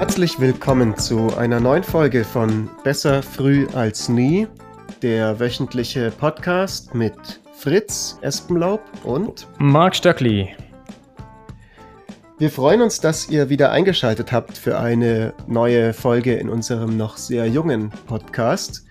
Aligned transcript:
Herzlich 0.00 0.40
willkommen 0.40 0.96
zu 0.96 1.36
einer 1.36 1.60
neuen 1.60 1.82
Folge 1.82 2.24
von 2.24 2.70
Besser 2.84 3.22
früh 3.22 3.66
als 3.74 4.08
nie, 4.08 4.46
der 5.02 5.38
wöchentliche 5.38 6.10
Podcast 6.10 6.94
mit 6.94 7.12
Fritz 7.54 8.18
Espenlaub 8.22 8.80
und 9.04 9.46
Marc 9.58 9.94
Stöckli. 9.94 10.56
Wir 12.38 12.48
freuen 12.48 12.80
uns, 12.80 13.00
dass 13.00 13.28
ihr 13.28 13.50
wieder 13.50 13.72
eingeschaltet 13.72 14.32
habt 14.32 14.56
für 14.56 14.78
eine 14.78 15.34
neue 15.46 15.92
Folge 15.92 16.34
in 16.34 16.48
unserem 16.48 16.96
noch 16.96 17.18
sehr 17.18 17.46
jungen 17.46 17.90
Podcast. 18.06 18.86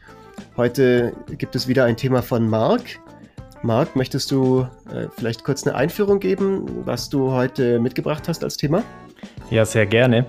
Heute 0.57 1.13
gibt 1.39 1.55
es 1.55 1.67
wieder 1.67 1.85
ein 1.85 1.98
Thema 1.98 2.21
von 2.21 2.48
Marc. 2.48 2.84
Marc, 3.63 3.95
möchtest 3.95 4.30
du 4.30 4.67
äh, 4.94 5.07
vielleicht 5.17 5.44
kurz 5.44 5.66
eine 5.66 5.76
Einführung 5.76 6.20
geben, 6.20 6.85
was 6.85 7.09
du 7.09 7.31
heute 7.31 7.80
mitgebracht 7.80 8.27
hast 8.27 8.44
als 8.44 8.57
Thema? 8.57 8.84
Ja, 9.49 9.66
sehr 9.66 9.88
gerne. 9.88 10.27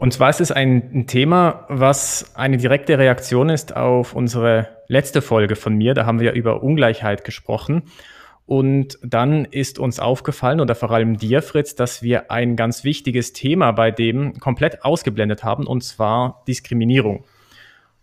Und 0.00 0.14
zwar 0.14 0.30
ist 0.30 0.40
es 0.40 0.50
ein 0.50 1.06
Thema, 1.06 1.66
was 1.68 2.34
eine 2.34 2.56
direkte 2.56 2.98
Reaktion 2.98 3.50
ist 3.50 3.76
auf 3.76 4.14
unsere 4.14 4.68
letzte 4.86 5.20
Folge 5.20 5.56
von 5.56 5.74
mir. 5.74 5.92
Da 5.92 6.06
haben 6.06 6.20
wir 6.20 6.32
über 6.32 6.62
Ungleichheit 6.62 7.22
gesprochen. 7.22 7.82
Und 8.46 8.98
dann 9.02 9.44
ist 9.44 9.78
uns 9.78 10.00
aufgefallen, 10.00 10.60
oder 10.60 10.74
vor 10.74 10.90
allem 10.90 11.18
dir, 11.18 11.42
Fritz, 11.42 11.74
dass 11.74 12.02
wir 12.02 12.30
ein 12.30 12.56
ganz 12.56 12.82
wichtiges 12.82 13.34
Thema 13.34 13.72
bei 13.72 13.90
dem 13.90 14.40
komplett 14.40 14.86
ausgeblendet 14.86 15.44
haben, 15.44 15.66
und 15.66 15.84
zwar 15.84 16.44
Diskriminierung. 16.48 17.24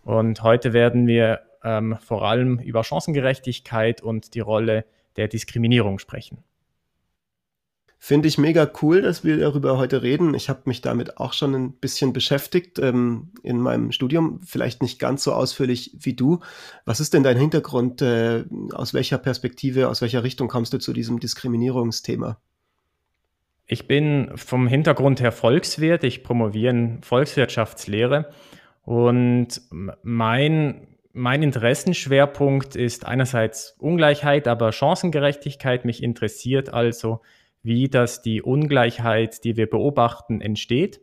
Und 0.04 0.44
heute 0.44 0.72
werden 0.72 1.08
wir 1.08 1.40
ähm, 1.64 1.98
vor 2.00 2.22
allem 2.22 2.60
über 2.60 2.84
Chancengerechtigkeit 2.84 4.02
und 4.02 4.34
die 4.36 4.40
Rolle 4.40 4.84
der 5.16 5.26
Diskriminierung 5.26 5.98
sprechen. 5.98 6.44
Finde 8.00 8.28
ich 8.28 8.38
mega 8.38 8.70
cool, 8.80 9.02
dass 9.02 9.24
wir 9.24 9.38
darüber 9.38 9.76
heute 9.76 10.02
reden. 10.02 10.32
Ich 10.34 10.48
habe 10.48 10.62
mich 10.66 10.80
damit 10.80 11.18
auch 11.18 11.32
schon 11.32 11.54
ein 11.54 11.72
bisschen 11.72 12.12
beschäftigt 12.12 12.78
ähm, 12.78 13.32
in 13.42 13.58
meinem 13.58 13.90
Studium, 13.90 14.40
vielleicht 14.46 14.82
nicht 14.82 15.00
ganz 15.00 15.24
so 15.24 15.32
ausführlich 15.32 15.96
wie 15.98 16.14
du. 16.14 16.38
Was 16.84 17.00
ist 17.00 17.12
denn 17.12 17.24
dein 17.24 17.36
Hintergrund? 17.36 18.00
Äh, 18.00 18.44
aus 18.72 18.94
welcher 18.94 19.18
Perspektive, 19.18 19.88
aus 19.88 20.00
welcher 20.00 20.22
Richtung 20.22 20.46
kommst 20.46 20.72
du 20.72 20.78
zu 20.78 20.92
diesem 20.92 21.18
Diskriminierungsthema? 21.18 22.38
Ich 23.66 23.88
bin 23.88 24.30
vom 24.36 24.68
Hintergrund 24.68 25.20
her 25.20 25.32
Volkswirt. 25.32 26.04
Ich 26.04 26.22
promoviere 26.22 26.70
in 26.70 27.02
Volkswirtschaftslehre 27.02 28.30
und 28.82 29.60
mein 30.02 30.86
mein 31.12 31.42
Interessenschwerpunkt 31.42 32.76
ist 32.76 33.04
einerseits 33.04 33.74
Ungleichheit, 33.78 34.46
aber 34.46 34.70
Chancengerechtigkeit. 34.70 35.84
Mich 35.84 36.00
interessiert 36.00 36.72
also, 36.72 37.22
wie 37.62 37.88
das 37.88 38.22
die 38.22 38.42
Ungleichheit, 38.42 39.44
die 39.44 39.56
wir 39.56 39.68
beobachten, 39.68 40.40
entsteht. 40.40 41.00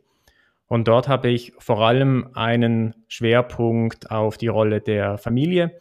Und 0.66 0.88
dort 0.88 1.08
habe 1.08 1.28
ich 1.28 1.52
vor 1.58 1.80
allem 1.86 2.30
einen 2.34 2.94
Schwerpunkt 3.08 4.10
auf 4.10 4.36
die 4.36 4.48
Rolle 4.48 4.80
der 4.80 5.16
Familie, 5.16 5.78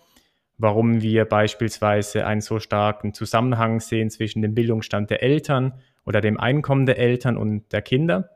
warum 0.57 1.01
wir 1.01 1.25
beispielsweise 1.25 2.25
einen 2.25 2.41
so 2.41 2.59
starken 2.59 3.13
Zusammenhang 3.13 3.79
sehen 3.79 4.09
zwischen 4.09 4.41
dem 4.41 4.53
Bildungsstand 4.53 5.09
der 5.09 5.23
Eltern 5.23 5.73
oder 6.05 6.21
dem 6.21 6.39
Einkommen 6.39 6.85
der 6.85 6.99
Eltern 6.99 7.35
und 7.35 7.71
der 7.71 7.81
Kinder. 7.81 8.29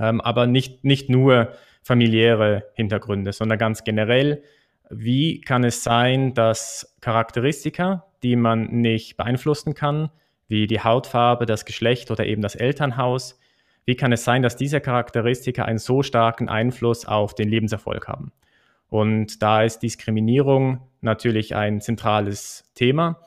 Ähm, 0.00 0.20
aber 0.20 0.46
nicht, 0.46 0.84
nicht 0.84 1.08
nur 1.08 1.52
familiäre 1.82 2.64
Hintergründe, 2.74 3.32
sondern 3.32 3.58
ganz 3.58 3.84
generell, 3.84 4.42
wie 4.90 5.40
kann 5.40 5.64
es 5.64 5.82
sein, 5.82 6.34
dass 6.34 6.96
Charakteristika, 7.00 8.06
die 8.22 8.36
man 8.36 8.66
nicht 8.66 9.16
beeinflussen 9.16 9.74
kann, 9.74 10.10
wie 10.52 10.68
die 10.68 10.80
Hautfarbe, 10.80 11.46
das 11.46 11.64
Geschlecht 11.64 12.12
oder 12.12 12.26
eben 12.26 12.42
das 12.42 12.54
Elternhaus. 12.54 13.40
Wie 13.84 13.96
kann 13.96 14.12
es 14.12 14.22
sein, 14.22 14.42
dass 14.42 14.54
diese 14.54 14.80
Charakteristika 14.80 15.64
einen 15.64 15.78
so 15.78 16.04
starken 16.04 16.48
Einfluss 16.48 17.06
auf 17.06 17.34
den 17.34 17.48
Lebenserfolg 17.48 18.06
haben? 18.06 18.30
Und 18.88 19.42
da 19.42 19.62
ist 19.62 19.80
Diskriminierung 19.80 20.82
natürlich 21.00 21.56
ein 21.56 21.80
zentrales 21.80 22.70
Thema, 22.74 23.18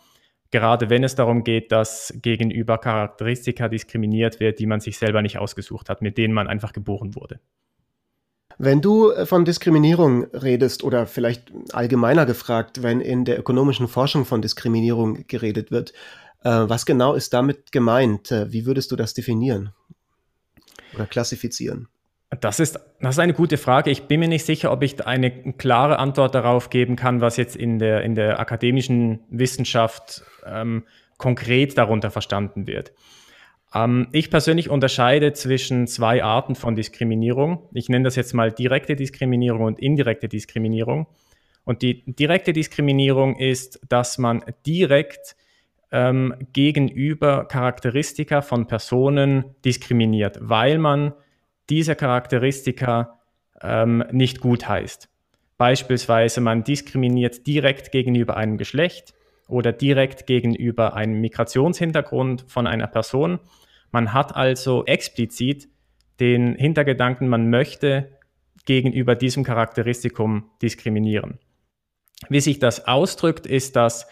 gerade 0.52 0.92
wenn 0.92 1.04
es 1.04 1.16
darum 1.16 1.44
geht, 1.44 1.72
dass 1.72 2.14
gegenüber 2.22 2.78
Charakteristika 2.78 3.68
diskriminiert 3.68 4.40
wird, 4.40 4.60
die 4.60 4.68
man 4.68 4.80
sich 4.80 5.00
selber 5.00 5.24
nicht 5.24 5.40
ausgesucht 5.40 5.90
hat, 5.90 6.04
mit 6.04 6.18
denen 6.20 6.34
man 6.34 6.48
einfach 6.48 6.72
geboren 6.72 7.16
wurde. 7.16 7.40
Wenn 8.58 8.82
du 8.82 9.12
äh, 9.12 9.26
von 9.26 9.44
Diskriminierung 9.44 10.26
redest 10.26 10.84
oder 10.84 11.08
vielleicht 11.08 11.52
allgemeiner 11.74 12.26
gefragt, 12.26 12.84
wenn 12.84 13.02
in 13.02 13.26
der 13.26 13.40
ökonomischen 13.40 13.88
Forschung 13.88 14.24
von 14.26 14.42
Diskriminierung 14.42 15.26
geredet 15.28 15.72
wird, 15.72 15.94
was 16.50 16.86
genau 16.86 17.14
ist 17.14 17.34
damit 17.34 17.72
gemeint? 17.72 18.32
Äh, 18.32 18.52
wie 18.52 18.66
würdest 18.66 18.92
du 18.92 18.96
das 18.96 19.14
definieren 19.14 19.74
oder 20.94 21.06
klassifizieren? 21.06 21.88
Das 22.42 22.60
ist, 22.60 22.80
das 23.00 23.16
ist 23.16 23.20
eine 23.20 23.34
gute 23.34 23.58
Frage. 23.58 23.92
Ich 23.92 24.04
bin 24.04 24.20
mir 24.20 24.28
nicht 24.28 24.46
sicher, 24.46 24.72
ob 24.72 24.84
ich 24.84 25.06
eine 25.06 25.54
klare 25.54 26.00
Antwort 26.00 26.36
darauf 26.36 26.70
geben 26.70 26.96
kann, 26.96 27.22
was 27.22 27.38
jetzt 27.38 27.56
in 27.56 27.80
der, 27.80 28.04
in 28.04 28.16
der 28.16 28.40
akademischen 28.40 29.20
Wissenschaft 29.30 30.24
ähm, 30.46 30.84
konkret 31.18 31.78
darunter 31.78 32.12
verstanden 32.12 32.68
wird. 32.68 32.92
Ähm, 33.74 34.08
ich 34.12 34.30
persönlich 34.30 34.70
unterscheide 34.70 35.34
zwischen 35.34 35.88
zwei 35.88 36.24
Arten 36.24 36.56
von 36.56 36.76
Diskriminierung. 36.76 37.70
Ich 37.74 37.90
nenne 37.90 38.04
das 38.06 38.16
jetzt 38.16 38.34
mal 38.34 38.52
direkte 38.52 38.96
Diskriminierung 38.96 39.64
und 39.64 39.80
indirekte 39.80 40.28
Diskriminierung. 40.28 41.08
Und 41.64 41.82
die 41.82 42.04
direkte 42.06 42.54
Diskriminierung 42.54 43.38
ist, 43.38 43.80
dass 43.90 44.18
man 44.18 44.44
direkt 44.66 45.36
ähm, 45.96 46.34
gegenüber 46.52 47.46
Charakteristika 47.46 48.42
von 48.42 48.68
Personen 48.68 49.46
diskriminiert, 49.64 50.38
weil 50.42 50.78
man 50.78 51.14
diese 51.70 51.96
Charakteristika 51.96 53.22
ähm, 53.62 54.04
nicht 54.12 54.42
gut 54.42 54.68
heißt. 54.68 55.08
Beispielsweise 55.58 56.42
man 56.42 56.66
diskriminiert 56.66 57.48
direkt 57.48 57.94
gegenüber 57.94 58.36
einem 58.36 58.58
Geschlecht 58.58 59.14
oder 59.48 59.72
direkt 59.72 60.28
gegenüber 60.28 60.96
einem 60.96 61.22
Migrationshintergrund 61.22 62.44
von 62.46 62.68
einer 62.68 62.88
Person. 62.88 63.40
Man 63.92 64.12
hat 64.12 64.36
also 64.36 64.84
explizit 64.86 65.70
den 66.20 66.56
Hintergedanken, 66.56 67.30
man 67.30 67.50
möchte 67.50 68.12
gegenüber 68.66 69.16
diesem 69.16 69.46
Charakteristikum 69.46 70.50
diskriminieren. 70.62 71.40
Wie 72.28 72.42
sich 72.42 72.60
das 72.60 72.86
ausdrückt, 72.86 73.48
ist, 73.48 73.78
dass 73.78 74.08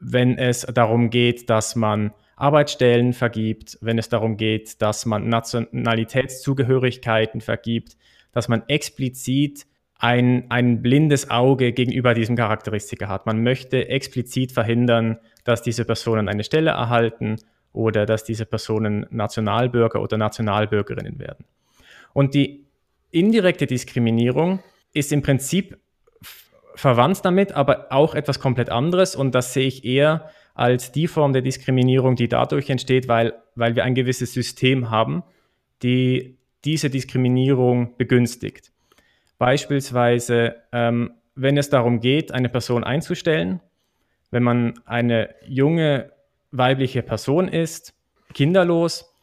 wenn 0.00 0.36
es 0.38 0.62
darum 0.62 1.10
geht, 1.10 1.50
dass 1.50 1.76
man 1.76 2.12
Arbeitsstellen 2.36 3.12
vergibt, 3.12 3.76
wenn 3.82 3.98
es 3.98 4.08
darum 4.08 4.38
geht, 4.38 4.80
dass 4.80 5.04
man 5.04 5.28
Nationalitätszugehörigkeiten 5.28 7.42
vergibt, 7.42 7.98
dass 8.32 8.48
man 8.48 8.62
explizit 8.66 9.66
ein, 9.98 10.50
ein 10.50 10.80
blindes 10.80 11.28
Auge 11.30 11.72
gegenüber 11.72 12.14
diesem 12.14 12.36
Charakteristika 12.36 13.08
hat. 13.08 13.26
Man 13.26 13.42
möchte 13.42 13.88
explizit 13.88 14.52
verhindern, 14.52 15.18
dass 15.44 15.60
diese 15.62 15.84
Personen 15.84 16.28
eine 16.28 16.42
Stelle 16.42 16.70
erhalten 16.70 17.36
oder 17.74 18.06
dass 18.06 18.24
diese 18.24 18.46
Personen 18.46 19.04
Nationalbürger 19.10 20.00
oder 20.00 20.16
Nationalbürgerinnen 20.16 21.18
werden. 21.18 21.44
Und 22.14 22.32
die 22.34 22.64
indirekte 23.10 23.66
Diskriminierung 23.66 24.60
ist 24.94 25.12
im 25.12 25.20
Prinzip 25.20 25.76
verwandt 26.80 27.24
damit, 27.24 27.52
aber 27.52 27.88
auch 27.90 28.14
etwas 28.14 28.40
komplett 28.40 28.70
anderes. 28.70 29.14
Und 29.14 29.34
das 29.34 29.52
sehe 29.52 29.66
ich 29.66 29.84
eher 29.84 30.30
als 30.54 30.92
die 30.92 31.06
Form 31.06 31.32
der 31.32 31.42
Diskriminierung, 31.42 32.16
die 32.16 32.28
dadurch 32.28 32.70
entsteht, 32.70 33.06
weil, 33.06 33.34
weil 33.54 33.76
wir 33.76 33.84
ein 33.84 33.94
gewisses 33.94 34.32
System 34.32 34.90
haben, 34.90 35.22
die 35.82 36.38
diese 36.64 36.90
Diskriminierung 36.90 37.96
begünstigt. 37.96 38.72
Beispielsweise, 39.38 40.56
ähm, 40.72 41.12
wenn 41.34 41.56
es 41.56 41.70
darum 41.70 42.00
geht, 42.00 42.32
eine 42.32 42.48
Person 42.48 42.82
einzustellen, 42.84 43.60
wenn 44.30 44.42
man 44.42 44.74
eine 44.84 45.34
junge 45.46 46.12
weibliche 46.50 47.02
Person 47.02 47.48
ist, 47.48 47.94
kinderlos, 48.34 49.14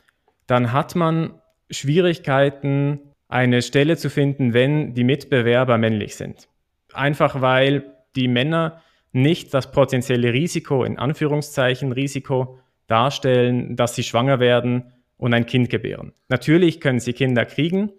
dann 0.47 0.73
hat 0.73 0.95
man 0.95 1.41
Schwierigkeiten, 1.69 2.99
eine 3.29 3.61
Stelle 3.61 3.97
zu 3.97 4.09
finden, 4.09 4.53
wenn 4.53 4.93
die 4.93 5.03
Mitbewerber 5.03 5.77
männlich 5.77 6.15
sind 6.15 6.47
einfach 6.97 7.41
weil 7.41 7.95
die 8.15 8.27
Männer 8.27 8.81
nicht 9.11 9.53
das 9.53 9.71
potenzielle 9.71 10.33
Risiko, 10.33 10.83
in 10.83 10.97
Anführungszeichen 10.97 11.91
Risiko, 11.91 12.59
darstellen, 12.87 13.75
dass 13.75 13.95
sie 13.95 14.03
schwanger 14.03 14.39
werden 14.39 14.93
und 15.17 15.33
ein 15.33 15.45
Kind 15.45 15.69
gebären. 15.69 16.13
Natürlich 16.29 16.79
können 16.79 16.99
sie 16.99 17.13
Kinder 17.13 17.45
kriegen, 17.45 17.91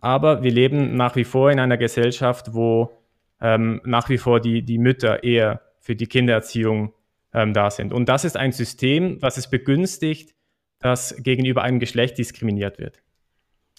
aber 0.00 0.42
wir 0.42 0.50
leben 0.50 0.96
nach 0.96 1.16
wie 1.16 1.24
vor 1.24 1.50
in 1.50 1.60
einer 1.60 1.76
Gesellschaft, 1.76 2.54
wo 2.54 2.92
ähm, 3.40 3.80
nach 3.84 4.08
wie 4.08 4.18
vor 4.18 4.40
die, 4.40 4.62
die 4.62 4.78
Mütter 4.78 5.22
eher 5.22 5.60
für 5.80 5.94
die 5.94 6.06
Kindererziehung 6.06 6.92
ähm, 7.32 7.52
da 7.52 7.70
sind. 7.70 7.92
Und 7.92 8.08
das 8.08 8.24
ist 8.24 8.36
ein 8.36 8.52
System, 8.52 9.20
was 9.20 9.36
es 9.36 9.48
begünstigt, 9.48 10.34
dass 10.78 11.16
gegenüber 11.22 11.62
einem 11.62 11.78
Geschlecht 11.78 12.18
diskriminiert 12.18 12.78
wird. 12.78 13.02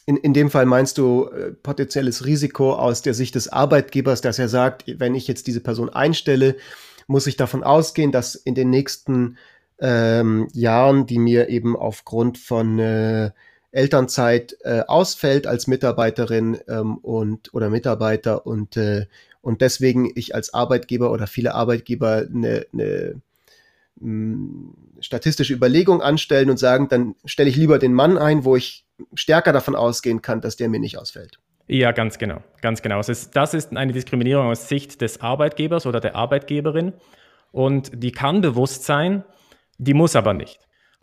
In, 0.05 0.17
in 0.17 0.33
dem 0.33 0.51
Fall 0.51 0.65
meinst 0.65 0.97
du 0.97 1.25
äh, 1.25 1.51
potenzielles 1.51 2.25
Risiko 2.25 2.73
aus 2.73 3.01
der 3.01 3.13
Sicht 3.13 3.35
des 3.35 3.47
Arbeitgebers, 3.47 4.21
dass 4.21 4.37
er 4.37 4.49
sagt, 4.49 4.83
wenn 4.99 5.15
ich 5.15 5.27
jetzt 5.27 5.47
diese 5.47 5.61
Person 5.61 5.89
einstelle, 5.89 6.55
muss 7.07 7.27
ich 7.27 7.37
davon 7.37 7.63
ausgehen, 7.63 8.11
dass 8.11 8.35
in 8.35 8.55
den 8.55 8.69
nächsten 8.69 9.37
ähm, 9.79 10.47
Jahren, 10.53 11.05
die 11.05 11.19
mir 11.19 11.49
eben 11.49 11.75
aufgrund 11.75 12.37
von 12.37 12.79
äh, 12.79 13.31
Elternzeit 13.71 14.57
äh, 14.61 14.81
ausfällt 14.81 15.47
als 15.47 15.67
Mitarbeiterin 15.67 16.59
ähm, 16.67 16.97
und 16.97 17.53
oder 17.53 17.69
Mitarbeiter 17.69 18.45
und 18.45 18.77
äh, 18.77 19.07
und 19.45 19.61
deswegen 19.61 20.11
ich 20.15 20.33
als 20.33 20.55
Arbeitgeber 20.55 21.11
oder 21.11 21.27
viele 21.27 21.53
Arbeitgeber 21.53 22.25
eine, 22.33 22.65
eine 22.73 23.21
hm, 23.99 24.73
statistische 24.99 25.53
Überlegung 25.53 26.01
anstellen 26.01 26.49
und 26.49 26.57
sagen, 26.57 26.87
dann 26.89 27.15
stelle 27.25 27.49
ich 27.49 27.55
lieber 27.55 27.77
den 27.77 27.93
Mann 27.93 28.17
ein, 28.17 28.43
wo 28.43 28.55
ich 28.55 28.84
stärker 29.13 29.53
davon 29.53 29.75
ausgehen 29.75 30.21
kann, 30.21 30.41
dass 30.41 30.55
der 30.55 30.69
mir 30.69 30.79
nicht 30.79 30.97
ausfällt. 30.97 31.39
Ja, 31.67 31.91
ganz 31.91 32.17
genau, 32.19 32.43
ganz 32.61 32.81
genau. 32.81 32.97
Das 32.97 33.09
ist, 33.09 33.35
das 33.35 33.53
ist 33.53 33.75
eine 33.75 33.91
Diskriminierung 33.91 34.47
aus 34.47 34.69
Sicht 34.69 35.01
des 35.01 35.21
Arbeitgebers 35.21 35.85
oder 35.85 35.99
der 35.99 36.15
Arbeitgeberin 36.15 36.93
und 37.51 37.91
die 37.93 38.11
kann 38.11 38.41
bewusst 38.41 38.83
sein, 38.83 39.23
die 39.77 39.93
muss 39.93 40.15
aber 40.15 40.33
nicht. 40.33 40.59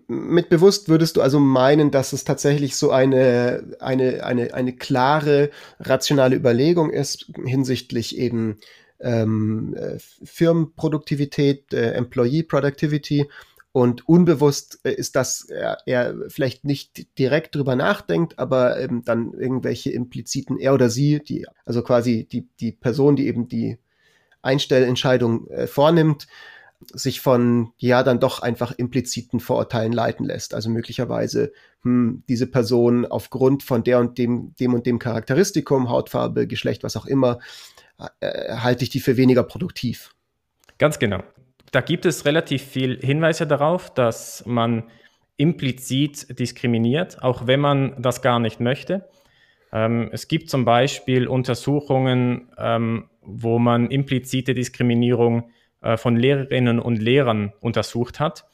Mit 0.06 0.48
bewusst 0.50 0.88
würdest 0.88 1.16
du 1.16 1.22
also 1.22 1.40
meinen, 1.40 1.90
dass 1.90 2.12
es 2.12 2.24
tatsächlich 2.24 2.76
so 2.76 2.90
eine, 2.90 3.76
eine, 3.80 4.24
eine, 4.24 4.54
eine 4.54 4.74
klare, 4.74 5.50
rationale 5.80 6.36
Überlegung 6.36 6.90
ist 6.90 7.30
hinsichtlich 7.44 8.18
eben 8.18 8.58
ähm, 9.00 9.74
äh, 9.76 9.98
Firmenproduktivität, 10.24 11.72
äh, 11.72 11.92
Employee 11.92 12.44
Productivity 12.44 13.28
und 13.72 14.06
unbewusst 14.06 14.80
äh, 14.84 14.92
ist 14.92 15.16
das, 15.16 15.44
er, 15.48 15.78
er 15.86 16.14
vielleicht 16.28 16.64
nicht 16.64 17.18
direkt 17.18 17.54
drüber 17.54 17.74
nachdenkt, 17.74 18.38
aber 18.38 18.78
ähm, 18.78 19.02
dann 19.04 19.32
irgendwelche 19.32 19.90
impliziten, 19.90 20.58
er 20.58 20.74
oder 20.74 20.90
sie, 20.90 21.20
die, 21.20 21.46
also 21.64 21.82
quasi 21.82 22.28
die, 22.30 22.46
die 22.60 22.72
Person, 22.72 23.16
die 23.16 23.26
eben 23.26 23.48
die 23.48 23.78
Einstellentscheidung 24.42 25.48
äh, 25.48 25.66
vornimmt, 25.66 26.26
sich 26.92 27.20
von 27.20 27.72
ja 27.78 28.02
dann 28.02 28.20
doch 28.20 28.42
einfach 28.42 28.72
impliziten 28.72 29.40
Vorurteilen 29.40 29.92
leiten 29.92 30.26
lässt. 30.26 30.52
Also 30.52 30.68
möglicherweise, 30.68 31.52
hm, 31.82 32.24
diese 32.28 32.48
Person 32.48 33.06
aufgrund 33.06 33.62
von 33.62 33.84
der 33.84 34.00
und 34.00 34.18
dem, 34.18 34.54
dem 34.58 34.74
und 34.74 34.84
dem 34.84 34.98
Charakteristikum, 34.98 35.88
Hautfarbe, 35.88 36.46
Geschlecht, 36.46 36.82
was 36.82 36.96
auch 36.96 37.06
immer, 37.06 37.38
äh, 38.20 38.56
halte 38.56 38.84
ich 38.84 38.90
die 38.90 39.00
für 39.00 39.16
weniger 39.16 39.44
produktiv. 39.44 40.12
Ganz 40.78 40.98
genau. 40.98 41.22
Da 41.72 41.80
gibt 41.80 42.04
es 42.04 42.26
relativ 42.26 42.62
viel 42.62 43.00
Hinweise 43.00 43.46
darauf, 43.46 43.92
dass 43.92 44.44
man 44.46 44.84
implizit 45.38 46.38
diskriminiert, 46.38 47.22
auch 47.22 47.46
wenn 47.46 47.60
man 47.60 48.00
das 48.00 48.20
gar 48.20 48.38
nicht 48.38 48.60
möchte. 48.60 49.08
Ähm, 49.72 50.10
es 50.12 50.28
gibt 50.28 50.50
zum 50.50 50.66
Beispiel 50.66 51.26
Untersuchungen, 51.26 52.52
ähm, 52.58 53.08
wo 53.22 53.58
man 53.58 53.90
implizite 53.90 54.52
Diskriminierung 54.52 55.50
äh, 55.80 55.96
von 55.96 56.16
Lehrerinnen 56.16 56.78
und 56.78 57.00
Lehrern 57.00 57.54
untersucht 57.60 58.20
hat, 58.20 58.44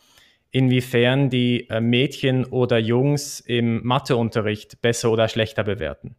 inwiefern 0.52 1.28
die 1.28 1.68
äh, 1.70 1.80
Mädchen 1.80 2.44
oder 2.44 2.78
Jungs 2.78 3.40
im 3.40 3.84
Matheunterricht 3.84 4.80
besser 4.80 5.10
oder 5.10 5.26
schlechter 5.28 5.64
bewerten. 5.64 6.14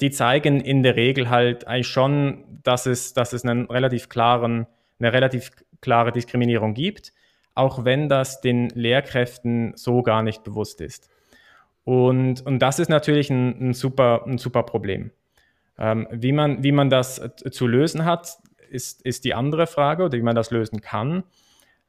Die 0.00 0.10
zeigen 0.10 0.60
in 0.60 0.82
der 0.82 0.96
Regel 0.96 1.28
halt 1.28 1.66
eigentlich 1.66 1.88
schon, 1.88 2.60
dass 2.62 2.86
es, 2.86 3.12
dass 3.12 3.34
es 3.34 3.44
einen 3.44 3.66
relativ 3.66 4.08
klaren, 4.08 4.66
eine 4.98 5.12
relativ 5.12 5.50
klare 5.80 6.12
Diskriminierung 6.12 6.74
gibt, 6.74 7.12
auch 7.54 7.84
wenn 7.84 8.08
das 8.08 8.40
den 8.40 8.68
Lehrkräften 8.70 9.72
so 9.76 10.02
gar 10.02 10.22
nicht 10.22 10.44
bewusst 10.44 10.80
ist. 10.80 11.10
Und, 11.84 12.44
und 12.44 12.58
das 12.60 12.78
ist 12.78 12.88
natürlich 12.88 13.30
ein, 13.30 13.70
ein, 13.70 13.74
super, 13.74 14.24
ein 14.26 14.38
super 14.38 14.62
Problem. 14.62 15.10
Ähm, 15.78 16.06
wie, 16.10 16.32
man, 16.32 16.62
wie 16.62 16.72
man 16.72 16.90
das 16.90 17.20
zu 17.50 17.66
lösen 17.66 18.04
hat, 18.04 18.36
ist, 18.68 19.02
ist 19.02 19.24
die 19.24 19.34
andere 19.34 19.66
Frage 19.66 20.04
oder 20.04 20.18
wie 20.18 20.22
man 20.22 20.36
das 20.36 20.50
lösen 20.50 20.80
kann. 20.80 21.24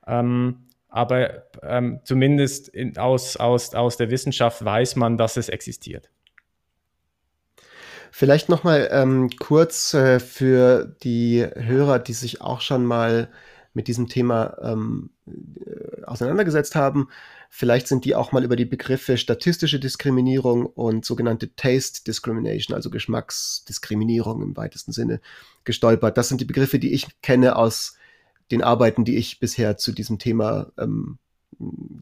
Ähm, 0.07 0.67
aber 0.87 1.43
ähm, 1.61 1.99
zumindest 2.03 2.69
in, 2.69 2.97
aus, 2.97 3.37
aus, 3.37 3.75
aus 3.75 3.97
der 3.97 4.09
Wissenschaft 4.09 4.63
weiß 4.63 4.95
man, 4.95 5.17
dass 5.17 5.37
es 5.37 5.49
existiert. 5.49 6.09
Vielleicht 8.11 8.49
noch 8.49 8.63
mal 8.63 8.89
ähm, 8.91 9.29
kurz 9.39 9.93
äh, 9.93 10.19
für 10.19 10.95
die 11.03 11.45
Hörer, 11.55 11.99
die 11.99 12.13
sich 12.13 12.41
auch 12.41 12.61
schon 12.61 12.85
mal 12.85 13.29
mit 13.73 13.87
diesem 13.87 14.07
Thema 14.07 14.57
ähm, 14.61 15.11
äh, 15.27 16.03
auseinandergesetzt 16.03 16.75
haben. 16.75 17.09
Vielleicht 17.49 17.87
sind 17.87 18.05
die 18.05 18.15
auch 18.15 18.31
mal 18.31 18.43
über 18.43 18.55
die 18.55 18.65
Begriffe 18.65 19.17
statistische 19.17 19.79
Diskriminierung 19.79 20.65
und 20.65 21.05
sogenannte 21.05 21.55
Taste 21.55 22.03
Discrimination, 22.03 22.75
also 22.75 22.89
Geschmacksdiskriminierung 22.89 24.41
im 24.41 24.57
weitesten 24.57 24.91
Sinne, 24.91 25.21
gestolpert. 25.63 26.17
Das 26.17 26.29
sind 26.29 26.41
die 26.41 26.45
Begriffe, 26.45 26.79
die 26.79 26.93
ich 26.93 27.21
kenne 27.21 27.55
aus 27.55 27.95
den 28.51 28.63
Arbeiten, 28.63 29.05
die 29.05 29.17
ich 29.17 29.39
bisher 29.39 29.77
zu 29.77 29.91
diesem 29.91 30.17
Thema 30.17 30.71
ähm, 30.77 31.19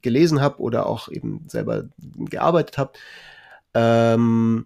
gelesen 0.01 0.41
habe 0.41 0.61
oder 0.61 0.85
auch 0.85 1.09
eben 1.09 1.45
selber 1.47 1.89
gearbeitet 1.97 2.77
habe. 2.77 2.93
Ähm, 3.73 4.65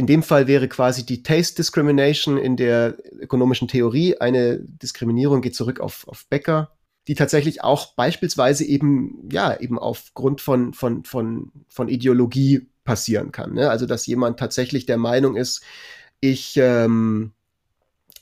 in 0.00 0.06
dem 0.06 0.22
Fall 0.22 0.46
wäre 0.46 0.66
quasi 0.66 1.04
die 1.04 1.22
Taste 1.22 1.56
Discrimination 1.56 2.38
in 2.38 2.56
der 2.56 2.96
ökonomischen 3.20 3.68
Theorie 3.68 4.16
eine 4.16 4.58
Diskriminierung, 4.60 5.42
geht 5.42 5.54
zurück 5.54 5.78
auf, 5.78 6.08
auf 6.08 6.24
Becker, 6.30 6.70
die 7.06 7.14
tatsächlich 7.14 7.62
auch 7.62 7.94
beispielsweise 7.96 8.64
eben, 8.64 9.28
ja, 9.30 9.60
eben 9.60 9.78
aufgrund 9.78 10.40
von, 10.40 10.72
von, 10.72 11.04
von, 11.04 11.52
von 11.68 11.88
Ideologie 11.88 12.70
passieren 12.82 13.30
kann. 13.30 13.52
Ne? 13.52 13.68
Also, 13.68 13.84
dass 13.84 14.06
jemand 14.06 14.38
tatsächlich 14.38 14.86
der 14.86 14.96
Meinung 14.96 15.36
ist, 15.36 15.62
ich, 16.20 16.56
ähm, 16.56 17.32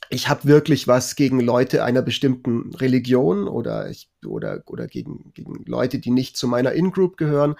ich 0.09 0.27
habe 0.27 0.49
wirklich 0.49 0.85
was 0.85 1.15
gegen 1.15 1.39
Leute 1.39 1.85
einer 1.85 2.01
bestimmten 2.01 2.75
Religion 2.75 3.47
oder, 3.47 3.89
ich, 3.89 4.09
oder, 4.25 4.63
oder 4.65 4.87
gegen, 4.87 5.31
gegen 5.33 5.63
Leute, 5.65 5.99
die 5.99 6.11
nicht 6.11 6.35
zu 6.35 6.49
meiner 6.49 6.73
In-Group 6.73 7.15
gehören. 7.15 7.55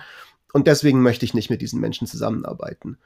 Und 0.51 0.68
deswegen 0.68 1.01
möchte 1.01 1.24
ich 1.24 1.33
nicht 1.33 1.50
mit 1.50 1.62
diesen 1.62 1.80
Menschen 1.80 2.06
zusammenarbeiten. 2.06 2.98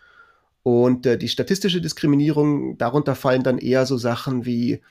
Und 0.63 1.05
äh, 1.05 1.17
die 1.17 1.27
statistische 1.27 1.81
Diskriminierung, 1.81 2.77
darunter 2.77 3.15
fallen 3.15 3.43
dann 3.43 3.57
eher 3.57 3.85
so 3.85 3.97
Sachen 3.97 4.45
wie, 4.45 4.81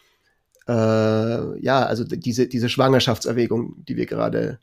äh, 0.68 1.60
ja, 1.60 1.86
also 1.86 2.04
diese, 2.04 2.46
diese 2.46 2.68
Schwangerschaftserwägung, 2.68 3.82
die 3.84 3.96
wir 3.96 4.06
gerade, 4.06 4.58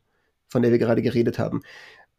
von 0.47 0.61
der 0.61 0.71
wir 0.71 0.79
gerade 0.79 1.01
geredet 1.01 1.39
haben. 1.39 1.63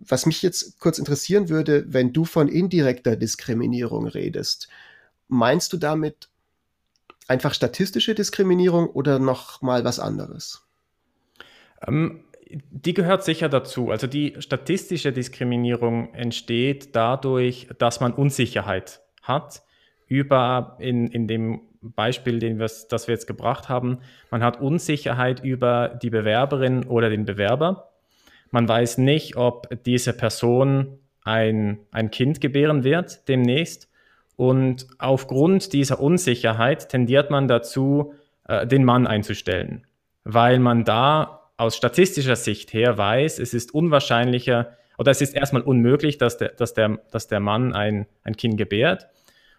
Was 0.00 0.26
mich 0.26 0.42
jetzt 0.42 0.80
kurz 0.80 0.98
interessieren 0.98 1.48
würde, 1.48 1.84
wenn 1.88 2.12
du 2.12 2.24
von 2.24 2.48
indirekter 2.48 3.16
Diskriminierung 3.16 4.06
redest, 4.06 4.68
meinst 5.28 5.72
du 5.72 5.76
damit 5.76 6.28
einfach 7.28 7.54
statistische 7.54 8.14
Diskriminierung 8.14 8.88
oder 8.88 9.18
noch 9.18 9.62
mal 9.62 9.84
was 9.84 10.00
anderes? 10.00 10.62
Ähm, 11.86 12.24
die 12.70 12.94
gehört 12.94 13.24
sicher 13.24 13.48
dazu. 13.48 13.90
Also 13.90 14.06
die 14.06 14.34
statistische 14.38 15.12
Diskriminierung 15.12 16.14
entsteht 16.14 16.94
dadurch, 16.96 17.68
dass 17.78 18.00
man 18.00 18.12
Unsicherheit 18.12 19.00
hat 19.22 19.62
über, 20.06 20.76
in, 20.80 21.08
in 21.08 21.28
dem 21.28 21.60
Beispiel, 21.82 22.38
den 22.38 22.58
wir, 22.58 22.68
das 22.88 23.06
wir 23.06 23.14
jetzt 23.14 23.26
gebracht 23.26 23.68
haben, 23.68 24.00
man 24.30 24.42
hat 24.42 24.60
Unsicherheit 24.60 25.42
über 25.42 25.98
die 26.02 26.10
Bewerberin 26.10 26.84
oder 26.84 27.08
den 27.08 27.24
Bewerber. 27.24 27.90
Man 28.50 28.68
weiß 28.68 28.98
nicht, 28.98 29.36
ob 29.36 29.68
diese 29.84 30.12
Person 30.12 30.98
ein, 31.22 31.78
ein 31.92 32.10
Kind 32.10 32.40
gebären 32.40 32.84
wird 32.84 33.28
demnächst. 33.28 33.88
Und 34.36 34.86
aufgrund 34.98 35.72
dieser 35.72 36.00
Unsicherheit 36.00 36.88
tendiert 36.88 37.30
man 37.30 37.46
dazu, 37.46 38.14
äh, 38.48 38.66
den 38.66 38.84
Mann 38.84 39.06
einzustellen, 39.06 39.86
weil 40.24 40.58
man 40.58 40.84
da 40.84 41.39
aus 41.60 41.76
statistischer 41.76 42.36
Sicht 42.36 42.72
her 42.72 42.96
weiß, 42.96 43.38
es 43.38 43.54
ist 43.54 43.74
unwahrscheinlicher 43.74 44.76
oder 44.98 45.10
es 45.10 45.20
ist 45.20 45.34
erstmal 45.34 45.62
unmöglich, 45.62 46.18
dass 46.18 46.38
der, 46.38 46.50
dass 46.50 46.74
der, 46.74 46.98
dass 47.10 47.28
der 47.28 47.40
Mann 47.40 47.74
ein, 47.74 48.06
ein 48.24 48.36
Kind 48.36 48.56
gebärt. 48.56 49.08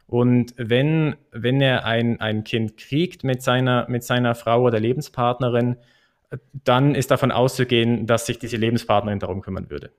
Und 0.07 0.53
wenn, 0.57 1.15
wenn 1.31 1.61
er 1.61 1.85
ein, 1.85 2.19
ein 2.19 2.43
Kind 2.43 2.77
kriegt 2.77 3.23
mit 3.23 3.41
seiner, 3.41 3.87
mit 3.87 4.03
seiner 4.03 4.35
Frau 4.35 4.63
oder 4.63 4.79
Lebenspartnerin, 4.79 5.77
dann 6.53 6.95
ist 6.95 7.11
davon 7.11 7.31
auszugehen, 7.31 8.07
dass 8.07 8.25
sich 8.25 8.39
diese 8.39 8.57
Lebenspartnerin 8.57 9.19
darum 9.19 9.41
kümmern 9.41 9.69
würde. 9.69 9.91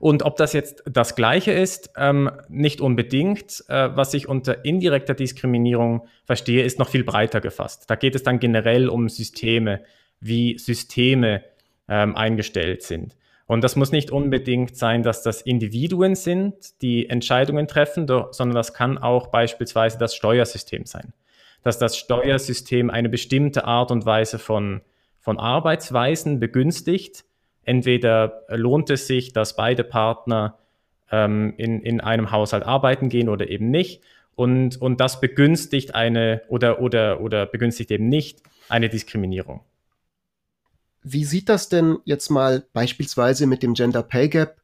Und 0.00 0.22
ob 0.22 0.36
das 0.36 0.52
jetzt 0.52 0.82
das 0.86 1.14
Gleiche 1.14 1.52
ist, 1.52 1.90
ähm, 1.96 2.30
nicht 2.48 2.80
unbedingt. 2.80 3.64
Äh, 3.68 3.96
was 3.96 4.14
ich 4.14 4.28
unter 4.28 4.64
indirekter 4.64 5.14
Diskriminierung 5.14 6.06
verstehe, 6.24 6.64
ist 6.64 6.78
noch 6.78 6.88
viel 6.88 7.04
breiter 7.04 7.40
gefasst. 7.40 7.88
Da 7.88 7.96
geht 7.96 8.14
es 8.14 8.22
dann 8.22 8.38
generell 8.38 8.88
um 8.88 9.08
Systeme, 9.08 9.82
wie 10.20 10.58
Systeme 10.58 11.44
ähm, 11.88 12.16
eingestellt 12.16 12.82
sind. 12.82 13.16
Und 13.48 13.64
das 13.64 13.76
muss 13.76 13.92
nicht 13.92 14.10
unbedingt 14.10 14.76
sein, 14.76 15.02
dass 15.02 15.22
das 15.22 15.40
Individuen 15.40 16.14
sind, 16.14 16.82
die 16.82 17.08
Entscheidungen 17.08 17.66
treffen, 17.66 18.06
sondern 18.06 18.54
das 18.54 18.74
kann 18.74 18.98
auch 18.98 19.28
beispielsweise 19.28 19.96
das 19.96 20.14
Steuersystem 20.14 20.84
sein. 20.84 21.14
Dass 21.62 21.78
das 21.78 21.96
Steuersystem 21.96 22.90
eine 22.90 23.08
bestimmte 23.08 23.64
Art 23.64 23.90
und 23.90 24.04
Weise 24.04 24.38
von, 24.38 24.82
von 25.18 25.38
Arbeitsweisen 25.38 26.40
begünstigt. 26.40 27.24
Entweder 27.64 28.42
lohnt 28.48 28.90
es 28.90 29.06
sich, 29.06 29.32
dass 29.32 29.56
beide 29.56 29.82
Partner 29.82 30.58
ähm, 31.10 31.54
in, 31.56 31.80
in 31.80 32.02
einem 32.02 32.30
Haushalt 32.30 32.64
arbeiten 32.64 33.08
gehen 33.08 33.30
oder 33.30 33.48
eben 33.48 33.70
nicht. 33.70 34.02
Und, 34.34 34.80
und 34.80 35.00
das 35.00 35.22
begünstigt 35.22 35.94
eine 35.94 36.42
oder, 36.48 36.82
oder, 36.82 37.22
oder 37.22 37.46
begünstigt 37.46 37.90
eben 37.90 38.10
nicht 38.10 38.42
eine 38.68 38.90
Diskriminierung. 38.90 39.62
Wie 41.02 41.24
sieht 41.24 41.48
das 41.48 41.68
denn 41.68 41.98
jetzt 42.04 42.30
mal 42.30 42.64
beispielsweise 42.72 43.46
mit 43.46 43.62
dem 43.62 43.74
Gender 43.74 44.02
Pay 44.02 44.28
Gap 44.28 44.60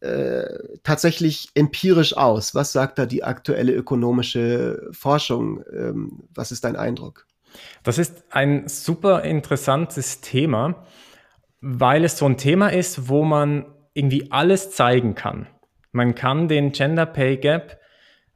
äh, 0.00 0.78
tatsächlich 0.82 1.48
empirisch 1.54 2.16
aus? 2.16 2.54
Was 2.54 2.72
sagt 2.72 2.98
da 2.98 3.06
die 3.06 3.24
aktuelle 3.24 3.72
ökonomische 3.72 4.88
Forschung? 4.92 5.64
Ähm, 5.72 6.24
was 6.34 6.52
ist 6.52 6.64
dein 6.64 6.76
Eindruck? 6.76 7.26
Das 7.82 7.98
ist 7.98 8.24
ein 8.30 8.68
super 8.68 9.22
interessantes 9.22 10.20
Thema, 10.20 10.86
weil 11.60 12.04
es 12.04 12.18
so 12.18 12.26
ein 12.26 12.36
Thema 12.36 12.68
ist, 12.68 13.08
wo 13.08 13.24
man 13.24 13.66
irgendwie 13.94 14.30
alles 14.30 14.70
zeigen 14.70 15.14
kann. 15.14 15.46
Man 15.92 16.14
kann 16.14 16.48
den 16.48 16.72
Gender 16.72 17.06
Pay 17.06 17.38
Gap 17.38 17.80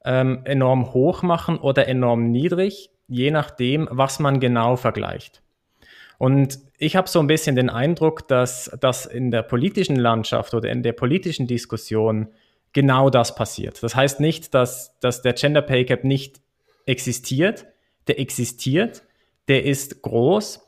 ähm, 0.04 0.40
enorm 0.44 0.94
hoch 0.94 1.22
machen 1.22 1.58
oder 1.58 1.86
enorm 1.86 2.30
niedrig, 2.30 2.90
je 3.06 3.30
nachdem, 3.30 3.86
was 3.90 4.18
man 4.18 4.40
genau 4.40 4.76
vergleicht. 4.76 5.42
Und 6.20 6.58
ich 6.76 6.96
habe 6.96 7.08
so 7.08 7.18
ein 7.18 7.26
bisschen 7.26 7.56
den 7.56 7.70
Eindruck, 7.70 8.28
dass 8.28 8.70
das 8.78 9.06
in 9.06 9.30
der 9.30 9.40
politischen 9.40 9.96
Landschaft 9.96 10.52
oder 10.52 10.68
in 10.68 10.82
der 10.82 10.92
politischen 10.92 11.46
Diskussion 11.46 12.28
genau 12.74 13.08
das 13.08 13.34
passiert. 13.34 13.82
Das 13.82 13.96
heißt 13.96 14.20
nicht, 14.20 14.52
dass, 14.52 14.98
dass 15.00 15.22
der 15.22 15.32
Gender 15.32 15.62
Pay 15.62 15.86
Gap 15.86 16.04
nicht 16.04 16.42
existiert. 16.84 17.64
Der 18.06 18.20
existiert, 18.20 19.02
der 19.48 19.64
ist 19.64 20.02
groß, 20.02 20.60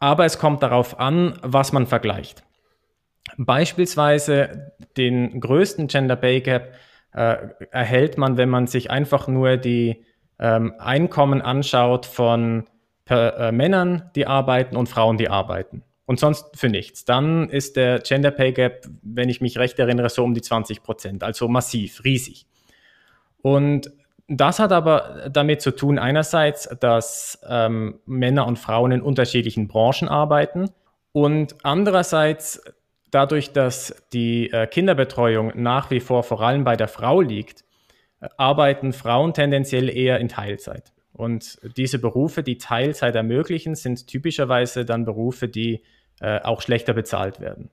aber 0.00 0.24
es 0.24 0.40
kommt 0.40 0.64
darauf 0.64 0.98
an, 0.98 1.38
was 1.42 1.72
man 1.72 1.86
vergleicht. 1.86 2.42
Beispielsweise 3.36 4.72
den 4.96 5.38
größten 5.40 5.86
Gender 5.86 6.16
Pay 6.16 6.40
Gap 6.40 6.74
äh, 7.12 7.36
erhält 7.70 8.18
man, 8.18 8.36
wenn 8.36 8.48
man 8.48 8.66
sich 8.66 8.90
einfach 8.90 9.28
nur 9.28 9.58
die 9.58 10.04
ähm, 10.40 10.74
Einkommen 10.80 11.40
anschaut 11.40 12.04
von 12.04 12.64
per, 13.04 13.36
äh, 13.38 13.52
Männern, 13.52 14.10
die 14.14 14.26
arbeiten 14.26 14.76
und 14.76 14.88
Frauen, 14.88 15.18
die 15.18 15.28
arbeiten. 15.28 15.82
Und 16.06 16.18
sonst 16.18 16.56
für 16.56 16.68
nichts. 16.68 17.04
Dann 17.04 17.48
ist 17.48 17.76
der 17.76 18.00
Gender 18.00 18.30
Pay 18.30 18.52
Gap, 18.52 18.86
wenn 19.02 19.28
ich 19.28 19.40
mich 19.40 19.58
recht 19.58 19.78
erinnere, 19.78 20.08
so 20.08 20.24
um 20.24 20.34
die 20.34 20.42
20 20.42 20.82
Prozent, 20.82 21.22
also 21.22 21.48
massiv, 21.48 22.04
riesig. 22.04 22.46
Und 23.40 23.90
das 24.28 24.58
hat 24.58 24.72
aber 24.72 25.28
damit 25.30 25.62
zu 25.62 25.72
tun, 25.72 25.98
einerseits, 25.98 26.68
dass 26.80 27.40
ähm, 27.48 28.00
Männer 28.06 28.46
und 28.46 28.58
Frauen 28.58 28.92
in 28.92 29.02
unterschiedlichen 29.02 29.68
Branchen 29.68 30.08
arbeiten 30.08 30.70
und 31.12 31.56
andererseits 31.62 32.62
dadurch, 33.10 33.52
dass 33.52 33.94
die 34.12 34.50
äh, 34.50 34.66
Kinderbetreuung 34.66 35.52
nach 35.54 35.90
wie 35.90 36.00
vor 36.00 36.22
vor 36.22 36.40
allem 36.40 36.64
bei 36.64 36.76
der 36.76 36.88
Frau 36.88 37.20
liegt, 37.20 37.64
äh, 38.20 38.28
arbeiten 38.38 38.92
Frauen 38.92 39.34
tendenziell 39.34 39.88
eher 39.88 40.18
in 40.18 40.28
Teilzeit. 40.28 40.92
Und 41.12 41.58
diese 41.76 41.98
Berufe, 41.98 42.42
die 42.42 42.58
Teilzeit 42.58 43.14
ermöglichen, 43.14 43.74
sind 43.74 44.06
typischerweise 44.06 44.84
dann 44.84 45.04
Berufe, 45.04 45.48
die 45.48 45.82
äh, 46.20 46.40
auch 46.40 46.62
schlechter 46.62 46.94
bezahlt 46.94 47.40
werden. 47.40 47.70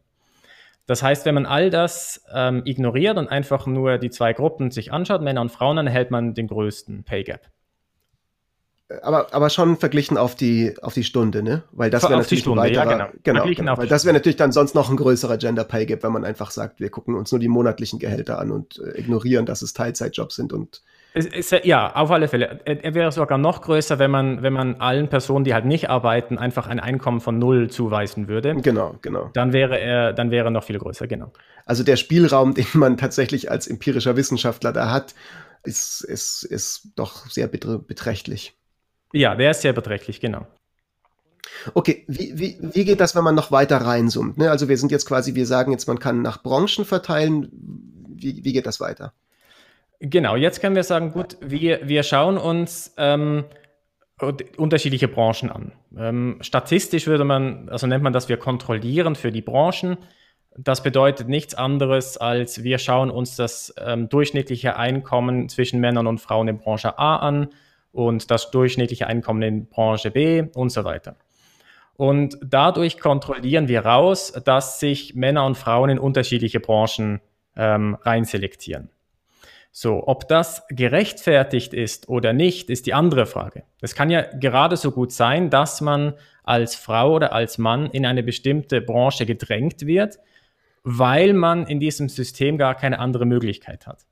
Das 0.90 1.04
heißt, 1.04 1.24
wenn 1.26 1.36
man 1.36 1.46
all 1.46 1.70
das 1.70 2.24
ähm, 2.34 2.64
ignoriert 2.66 3.18
und 3.18 3.28
einfach 3.28 3.68
nur 3.68 4.00
die 4.00 4.10
zwei 4.10 4.34
Gruppen 4.34 4.72
sich 4.72 4.92
anschaut, 4.92 5.22
Männer 5.22 5.42
und 5.42 5.52
Frauen, 5.52 5.76
dann 5.76 5.86
erhält 5.86 6.10
man 6.10 6.34
den 6.34 6.48
größten 6.48 7.04
Pay 7.04 7.24
Gap. 7.26 7.42
Aber, 9.04 9.32
aber 9.36 9.52
schon 9.52 9.78
verglichen 9.78 10.18
auf 10.18 10.34
die, 10.34 10.74
auf 10.82 10.96
die 10.96 11.04
Stunde, 11.04 11.44
ne? 11.44 11.62
Weil 11.72 11.92
das 11.92 12.02
wäre 12.02 12.18
natürlich 12.18 12.42
Stunde, 12.42 12.64
ein 12.64 12.70
weiterer, 12.72 12.90
ja, 12.90 13.12
genau. 13.24 13.44
genau, 13.44 13.46
genau 13.46 13.78
weil 13.78 13.88
das 13.88 14.04
wäre 14.04 14.16
natürlich 14.16 14.38
dann 14.38 14.52
sonst 14.52 14.74
noch 14.74 14.90
ein 14.90 14.98
größerer 14.98 15.38
Gender 15.38 15.64
Pay 15.64 15.86
Gap, 15.86 16.02
wenn 16.02 16.12
man 16.12 16.26
einfach 16.26 16.50
sagt, 16.50 16.80
wir 16.80 16.90
gucken 16.90 17.14
uns 17.14 17.32
nur 17.32 17.38
die 17.38 17.50
monatlichen 17.50 18.00
Gehälter 18.00 18.40
an 18.40 18.50
und 18.50 18.80
äh, 18.80 19.00
ignorieren, 19.00 19.46
dass 19.46 19.62
es 19.62 19.74
Teilzeitjobs 19.74 20.36
sind 20.36 20.54
und 20.54 20.82
ist, 21.14 21.52
ja, 21.64 21.96
auf 21.96 22.12
alle 22.12 22.28
Fälle. 22.28 22.60
Er 22.66 22.94
wäre 22.94 23.12
sogar 23.12 23.38
noch 23.38 23.62
größer, 23.62 23.98
wenn 23.98 24.12
man, 24.12 24.44
wenn 24.44 24.54
man 24.54 24.76
allen 24.76 25.08
Personen, 25.08 25.44
die 25.44 25.54
halt 25.54 25.66
nicht 25.66 25.90
arbeiten, 25.90 26.38
einfach 26.38 26.68
ein 26.68 26.80
Einkommen 26.80 27.20
von 27.20 27.40
null 27.40 27.70
zuweisen 27.70 28.28
würde. 28.28 28.56
Genau, 28.56 28.96
genau. 29.02 29.30
Dann 29.34 29.52
wäre 29.52 29.80
er, 29.80 30.14
dann 30.14 30.30
wäre 30.30 30.48
er 30.48 30.52
noch 30.52 30.64
viel 30.64 30.78
größer, 30.78 31.08
genau. 31.08 31.32
Also 31.66 31.84
der 31.84 31.96
Spielraum, 31.96 32.54
den 32.56 32.68
man 32.74 32.98
tatsächlich 32.98 33.50
als 33.50 33.68
empirischer 33.68 34.16
Wissenschaftler 34.16 34.72
da 34.72 34.92
hat, 34.92 35.16
ist, 35.64 36.02
ist, 36.02 36.44
ist 36.44 36.90
doch 36.96 37.28
sehr 37.30 37.48
beträchtlich. 37.48 38.56
Ja, 39.12 39.36
der 39.36 39.52
ist 39.52 39.62
sehr 39.62 39.74
beträchtlich, 39.74 40.22
genau. 40.22 40.46
Okay, 41.74 42.06
wie, 42.08 42.38
wie, 42.38 42.58
wie 42.62 42.86
geht 42.86 43.00
das, 43.00 43.16
wenn 43.16 43.24
man 43.24 43.36
noch 43.36 43.52
weiter 43.52 43.78
reinzoomt? 43.78 44.38
Ne? 44.38 44.52
Also 44.52 44.70
wir 44.70 44.78
sind 44.78 44.92
jetzt 44.92 45.06
quasi, 45.06 45.36
wir 45.36 45.46
sagen 45.46 45.72
jetzt, 45.72 45.88
man 45.88 46.00
kann 46.00 46.22
nach 46.22 46.44
Branchen 46.44 46.86
verteilen. 46.86 47.50
Wie, 48.08 48.44
wie 48.44 48.54
geht 48.54 48.66
das 48.66 48.80
weiter? 48.80 49.14
Genau, 50.00 50.36
jetzt 50.36 50.62
können 50.62 50.76
wir 50.76 50.84
sagen, 50.84 51.12
gut, 51.12 51.38
wir, 51.42 51.88
wir 51.88 52.04
schauen 52.04 52.38
uns 52.38 52.94
ähm, 52.98 53.44
unterschiedliche 54.58 55.08
Branchen 55.08 55.50
an. 55.50 55.72
Ähm, 55.98 56.38
statistisch 56.42 57.08
würde 57.08 57.26
man, 57.26 57.70
also 57.70 57.86
nennt 57.88 58.04
man 58.04 58.14
das, 58.14 58.30
wir 58.30 58.38
kontrollieren 58.38 59.16
für 59.16 59.32
die 59.32 59.42
Branchen. 59.42 59.98
Das 60.58 60.84
bedeutet 60.84 61.28
nichts 61.28 61.54
anderes, 61.54 62.18
als 62.18 62.64
wir 62.64 62.80
schauen 62.80 63.12
uns 63.12 63.36
das 63.36 63.74
ähm, 63.78 64.10
durchschnittliche 64.10 64.78
Einkommen 64.78 65.50
zwischen 65.50 65.80
Männern 65.80 66.08
und 66.08 66.20
Frauen 66.20 66.48
in 66.48 66.58
Branche 66.58 66.98
A 66.98 67.18
an 67.18 67.50
und 67.92 68.32
das 68.32 68.52
durchschnittliche 68.52 69.08
Einkommen 69.08 69.42
in 69.42 69.68
Branche 69.68 70.12
B 70.12 70.44
und 70.54 70.70
so 70.70 70.84
weiter. 70.84 71.16
Und 71.96 72.38
dadurch 72.42 73.00
kontrollieren 73.00 73.68
wir 73.68 73.86
raus, 73.86 74.32
dass 74.46 74.80
sich 74.80 75.16
Männer 75.16 75.46
und 75.46 75.58
Frauen 75.58 75.90
in 75.90 76.00
unterschiedliche 76.00 76.62
Branchen 76.62 77.20
ähm, 77.58 77.96
reinselektieren. 78.02 78.90
So, 79.72 80.08
ob 80.08 80.28
das 80.28 80.64
gerechtfertigt 80.70 81.74
ist 81.74 82.10
oder 82.10 82.34
nicht, 82.34 82.70
ist 82.70 82.86
die 82.86 82.94
andere 82.94 83.26
Frage. 83.26 83.64
Es 83.82 83.96
kann 83.96 84.10
ja 84.10 84.22
gerade 84.22 84.78
so 84.78 84.92
gut 84.92 85.12
sein, 85.12 85.50
dass 85.50 85.80
man 85.80 86.16
als 86.44 86.76
Frau 86.76 87.14
oder 87.14 87.34
als 87.34 87.58
Mann 87.58 87.90
in 87.92 88.06
eine 88.06 88.24
bestimmte 88.24 88.82
Branche 88.82 89.26
gedrängt 89.26 89.86
wird, 89.86 90.18
weil 90.84 91.34
man 91.34 91.68
in 91.68 91.80
diesem 91.80 92.10
System 92.10 92.58
gar 92.58 92.76
keine 92.76 93.00
andere 93.00 93.26
Möglichkeit 93.26 93.86
hat. 93.86 94.06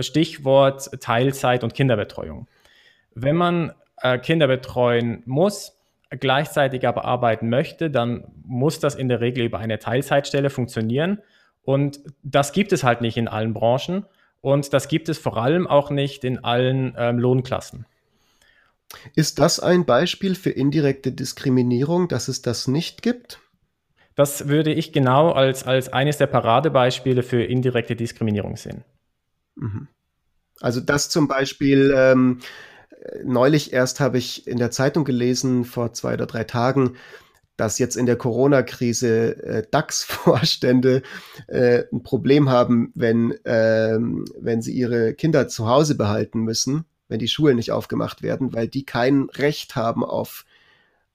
Stichwort 0.00 0.90
Teilzeit 1.00 1.64
und 1.64 1.74
Kinderbetreuung. 1.74 2.48
Wenn 3.14 3.36
man 3.36 3.72
äh, 4.00 4.18
Kinder 4.18 4.46
betreuen 4.46 5.22
muss, 5.26 5.78
gleichzeitig 6.10 6.86
aber 6.86 7.04
arbeiten 7.04 7.48
möchte, 7.48 7.90
dann 7.90 8.24
muss 8.42 8.80
das 8.80 8.94
in 8.94 9.08
der 9.08 9.20
Regel 9.20 9.44
über 9.44 9.58
eine 9.58 9.78
Teilzeitstelle 9.78 10.50
funktionieren. 10.50 11.20
Und 11.62 12.00
das 12.22 12.52
gibt 12.52 12.72
es 12.72 12.82
halt 12.82 13.00
nicht 13.02 13.16
in 13.16 13.28
allen 13.28 13.52
Branchen. 13.52 14.06
Und 14.40 14.72
das 14.72 14.88
gibt 14.88 15.08
es 15.08 15.18
vor 15.18 15.36
allem 15.36 15.66
auch 15.66 15.90
nicht 15.90 16.24
in 16.24 16.44
allen 16.44 16.94
ähm, 16.96 17.18
Lohnklassen. 17.18 17.86
Ist 19.14 19.38
das 19.38 19.60
ein 19.60 19.84
Beispiel 19.84 20.34
für 20.34 20.50
indirekte 20.50 21.12
Diskriminierung, 21.12 22.08
dass 22.08 22.28
es 22.28 22.42
das 22.42 22.68
nicht 22.68 23.02
gibt? 23.02 23.40
Das 24.14 24.48
würde 24.48 24.72
ich 24.72 24.92
genau 24.92 25.30
als, 25.30 25.64
als 25.64 25.92
eines 25.92 26.18
der 26.18 26.26
Paradebeispiele 26.26 27.22
für 27.22 27.42
indirekte 27.42 27.94
Diskriminierung 27.94 28.56
sehen. 28.56 28.84
Mhm. 29.56 29.88
Also 30.60 30.80
das 30.80 31.08
zum 31.10 31.28
Beispiel, 31.28 31.94
ähm, 31.96 32.40
neulich 33.22 33.72
erst 33.72 34.00
habe 34.00 34.18
ich 34.18 34.46
in 34.46 34.56
der 34.56 34.70
Zeitung 34.70 35.04
gelesen, 35.04 35.64
vor 35.64 35.92
zwei 35.92 36.14
oder 36.14 36.26
drei 36.26 36.44
Tagen, 36.44 36.96
dass 37.58 37.78
jetzt 37.80 37.96
in 37.96 38.06
der 38.06 38.16
Corona-Krise 38.16 39.42
äh, 39.42 39.62
DAX-Vorstände 39.70 41.02
äh, 41.48 41.82
ein 41.92 42.02
Problem 42.04 42.48
haben, 42.48 42.92
wenn, 42.94 43.34
ähm, 43.44 44.24
wenn 44.38 44.62
sie 44.62 44.72
ihre 44.72 45.12
Kinder 45.12 45.48
zu 45.48 45.68
Hause 45.68 45.96
behalten 45.96 46.40
müssen, 46.40 46.84
wenn 47.08 47.18
die 47.18 47.28
Schulen 47.28 47.56
nicht 47.56 47.72
aufgemacht 47.72 48.22
werden, 48.22 48.54
weil 48.54 48.68
die 48.68 48.86
kein 48.86 49.24
Recht 49.34 49.76
haben 49.76 50.04
auf 50.04 50.46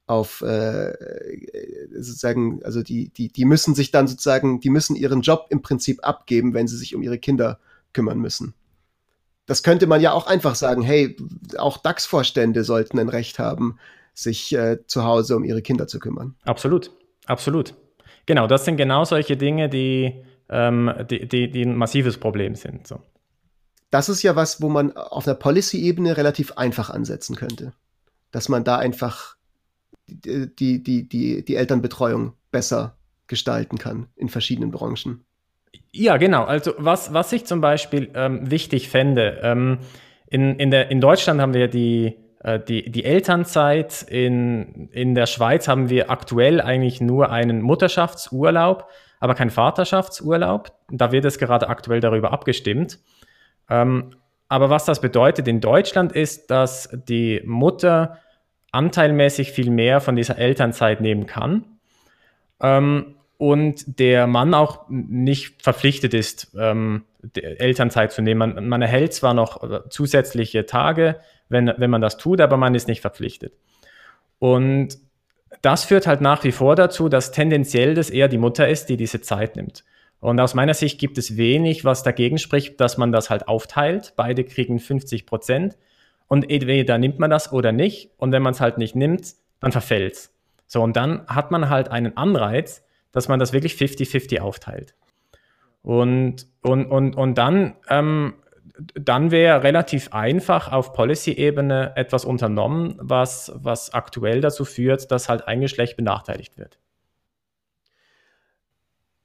auf 0.06 0.42
äh, 0.42 0.94
sozusagen, 1.94 2.62
also 2.66 2.84
die, 2.84 3.08
die, 3.10 3.30
die 3.30 3.46
müssen 3.46 3.74
sich 3.74 3.92
dann 3.92 4.06
sozusagen, 4.06 4.60
die 4.60 4.70
müssen 4.70 4.98
ihren 4.98 5.22
Job 5.22 5.46
im 5.50 5.62
Prinzip 5.62 6.06
abgeben, 6.06 6.54
wenn 6.54 6.68
sie 6.68 6.76
sich 6.76 6.94
um 6.94 7.02
ihre 7.02 7.20
Kinder 7.20 7.58
kümmern 7.94 8.20
müssen. 8.20 8.54
Das 9.46 9.64
könnte 9.64 9.88
man 9.88 10.02
ja 10.02 10.12
auch 10.12 10.28
einfach 10.28 10.56
sagen, 10.56 10.82
hey, 10.82 11.16
auch 11.58 11.78
DAX-Vorstände 11.78 12.66
sollten 12.66 13.00
ein 13.00 13.08
Recht 13.08 13.40
haben, 13.40 13.78
sich 14.14 14.54
äh, 14.54 14.86
zu 14.86 15.04
Hause 15.04 15.36
um 15.36 15.44
ihre 15.44 15.62
Kinder 15.62 15.88
zu 15.88 16.00
kümmern. 16.00 16.36
Absolut, 16.44 16.92
absolut. 17.26 17.74
Genau, 18.26 18.48
das 18.48 18.66
sind 18.66 18.78
genau 18.78 19.04
solche 19.04 19.38
Dinge, 19.38 19.70
die, 19.70 20.24
ähm, 20.50 20.92
die, 21.10 21.28
die, 21.28 21.52
die 21.52 21.64
ein 21.64 21.76
massives 21.76 22.18
Problem 22.18 22.56
sind. 22.56 22.88
So. 22.88 23.02
Das 23.90 24.10
ist 24.10 24.24
ja 24.24 24.36
was, 24.36 24.62
wo 24.62 24.70
man 24.70 24.96
auf 24.96 25.28
einer 25.28 25.36
Policy-Ebene 25.36 26.18
relativ 26.18 26.54
einfach 26.54 26.90
ansetzen 26.90 27.36
könnte. 27.36 27.74
Dass 28.32 28.50
man 28.50 28.64
da 28.64 28.78
einfach 28.78 29.36
die, 30.08 30.54
die, 30.56 30.82
die, 30.82 31.08
die, 31.08 31.46
die 31.46 31.56
Elternbetreuung 31.56 32.34
besser 32.52 32.98
gestalten 33.28 33.78
kann 33.78 34.08
in 34.16 34.30
verschiedenen 34.30 34.72
Branchen. 34.72 35.24
Ja, 35.92 36.18
genau. 36.18 36.44
Also 36.44 36.74
was, 36.78 37.14
was 37.14 37.32
ich 37.34 37.46
zum 37.46 37.62
Beispiel 37.62 38.12
ähm, 38.16 38.50
wichtig 38.50 38.90
fände, 38.90 39.40
ähm, 39.44 39.80
in, 40.28 40.56
in, 40.60 40.72
der, 40.72 40.90
in 40.90 41.00
Deutschland 41.00 41.40
haben 41.42 41.54
wir 41.54 41.68
die 41.68 42.18
die, 42.44 42.92
die 42.92 43.06
Elternzeit 43.06 44.04
in, 44.04 44.90
in 44.92 45.16
der 45.16 45.26
Schweiz 45.28 45.68
haben 45.68 45.90
wir 45.90 46.12
aktuell 46.12 46.60
eigentlich 46.62 47.00
nur 47.00 47.32
einen 47.32 47.62
Mutterschaftsurlaub, 47.62 48.88
aber 49.20 49.36
keinen 49.36 49.50
Vaterschaftsurlaub. 49.50 50.74
Da 50.92 51.12
wird 51.12 51.26
es 51.26 51.38
gerade 51.38 51.70
aktuell 51.70 52.02
darüber 52.02 52.34
abgestimmt. 52.34 53.00
Ähm, 53.70 54.12
aber 54.50 54.70
was 54.70 54.86
das 54.86 55.00
bedeutet 55.00 55.48
in 55.48 55.62
Deutschland 55.62 56.12
ist, 56.12 56.52
dass 56.52 56.90
die 57.08 57.42
Mutter 57.46 58.20
anteilmäßig 58.72 59.52
viel 59.52 59.70
mehr 59.70 60.02
von 60.02 60.16
dieser 60.16 60.38
Elternzeit 60.38 61.00
nehmen 61.00 61.26
kann. 61.26 61.64
Ähm, 62.60 63.16
und 63.44 64.00
der 64.00 64.26
Mann 64.26 64.54
auch 64.54 64.86
nicht 64.88 65.62
verpflichtet 65.62 66.14
ist, 66.14 66.56
ähm, 66.58 67.04
Elternzeit 67.36 68.14
zu 68.14 68.22
nehmen. 68.22 68.54
Man, 68.56 68.70
man, 68.70 68.82
erhält 68.82 69.14
zwar 69.14 69.34
noch 69.34 69.62
äh, 69.70 69.82
zusätzliche 69.90 70.66
Tage, 70.66 71.20
wenn, 71.50 71.70
wenn 71.76 71.90
man 71.90 72.00
das 72.00 72.16
tut, 72.16 72.40
aber 72.40 72.56
man 72.56 72.74
ist 72.74 72.88
nicht 72.88 73.02
verpflichtet. 73.02 73.52
Und 74.40 74.98
das 75.62 75.84
führt 75.84 76.08
halt 76.08 76.22
nach 76.22 76.46
wie 76.46 76.54
vor 76.54 76.78
dazu, 76.78 77.10
dass 77.10 77.34
tendenziell 77.34 77.96
das 77.96 78.10
eher 78.10 78.30
die 78.30 78.38
Mutter 78.38 78.70
ist, 78.70 78.86
die 78.86 78.96
diese 78.96 79.20
Zeit 79.20 79.58
nimmt. 79.58 79.84
Und 80.22 80.40
aus 80.40 80.54
meiner 80.54 80.74
Sicht 80.74 80.98
gibt 80.98 81.18
es 81.18 81.36
wenig, 81.36 81.84
was 81.84 82.02
dagegen 82.02 82.38
spricht, 82.38 82.80
dass 82.80 82.98
man 82.98 83.12
das 83.12 83.30
halt 83.30 83.50
aufteilt. 83.50 84.14
Beide 84.16 84.46
kriegen 84.46 84.80
50 84.80 85.26
Prozent. 85.26 85.78
Und 86.30 86.50
entweder 86.50 86.98
nimmt 86.98 87.20
man 87.20 87.30
das 87.30 87.52
oder 87.52 87.74
nicht. 87.74 88.10
Und 88.16 88.32
wenn 88.32 88.42
man 88.42 88.54
es 88.54 88.62
halt 88.62 88.78
nicht 88.78 88.96
nimmt, 88.96 89.34
dann 89.60 89.74
verfällt 89.74 90.14
es. 90.14 90.34
So, 90.66 90.82
und 90.82 90.96
dann 90.96 91.28
hat 91.28 91.52
man 91.52 91.70
halt 91.70 91.90
einen 91.90 92.16
Anreiz, 92.16 92.86
dass 93.14 93.30
man 93.30 93.40
das 93.40 93.54
wirklich 93.54 93.76
50-50 93.76 94.42
aufteilt. 94.42 94.96
Und, 95.82 96.48
und, 96.62 96.86
und, 96.88 97.16
und 97.16 97.38
dann, 97.38 97.76
ähm, 97.90 98.34
dann 98.96 99.32
wäre 99.32 99.64
relativ 99.64 100.12
einfach 100.12 100.72
auf 100.72 100.94
Policy-Ebene 100.94 101.94
etwas 101.96 102.26
unternommen, 102.26 102.96
was, 103.00 103.52
was 103.56 103.94
aktuell 103.94 104.42
dazu 104.42 104.66
führt, 104.66 105.12
dass 105.12 105.30
halt 105.30 105.48
ein 105.48 105.62
Geschlecht 105.62 105.96
benachteiligt 105.96 106.58
wird. 106.58 106.80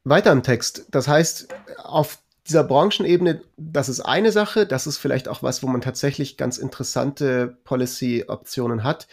Weiter 0.04 0.32
im 0.32 0.42
Text. 0.42 0.86
Das 0.90 1.08
heißt, 1.08 1.48
auf 1.82 2.18
dieser 2.46 2.64
Branchenebene, 2.64 3.42
das 3.56 3.88
ist 3.88 4.00
eine 4.00 4.32
Sache, 4.32 4.66
das 4.66 4.86
ist 4.86 4.98
vielleicht 4.98 5.28
auch 5.28 5.42
was, 5.42 5.62
wo 5.62 5.66
man 5.66 5.80
tatsächlich 5.80 6.36
ganz 6.36 6.58
interessante 6.58 7.58
Policy-Optionen 7.64 8.84
hat. 8.84 9.06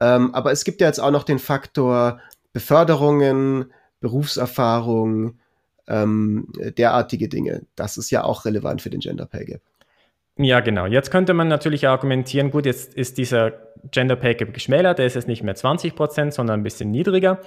Ähm, 0.00 0.34
aber 0.34 0.52
es 0.52 0.64
gibt 0.64 0.80
ja 0.80 0.86
jetzt 0.86 1.00
auch 1.00 1.10
noch 1.10 1.24
den 1.24 1.38
Faktor 1.38 2.20
Beförderungen, 2.52 3.72
Berufserfahrung, 4.06 5.40
ähm, 5.88 6.46
derartige 6.78 7.28
Dinge. 7.28 7.62
Das 7.74 7.96
ist 7.96 8.10
ja 8.12 8.22
auch 8.22 8.44
relevant 8.44 8.80
für 8.80 8.90
den 8.90 9.00
Gender 9.00 9.26
Pay 9.26 9.46
Gap. 9.46 9.62
Ja, 10.38 10.60
genau. 10.60 10.86
Jetzt 10.86 11.10
könnte 11.10 11.34
man 11.34 11.48
natürlich 11.48 11.88
argumentieren, 11.88 12.52
gut, 12.52 12.66
jetzt 12.66 12.94
ist 12.94 13.18
dieser 13.18 13.54
Gender 13.90 14.14
Pay 14.14 14.36
Gap 14.36 14.54
geschmälert, 14.54 14.98
der 14.98 15.06
ist 15.06 15.14
jetzt 15.14 15.26
nicht 15.26 15.42
mehr 15.42 15.56
20 15.56 15.96
Prozent, 15.96 16.34
sondern 16.34 16.60
ein 16.60 16.62
bisschen 16.62 16.92
niedriger. 16.92 17.40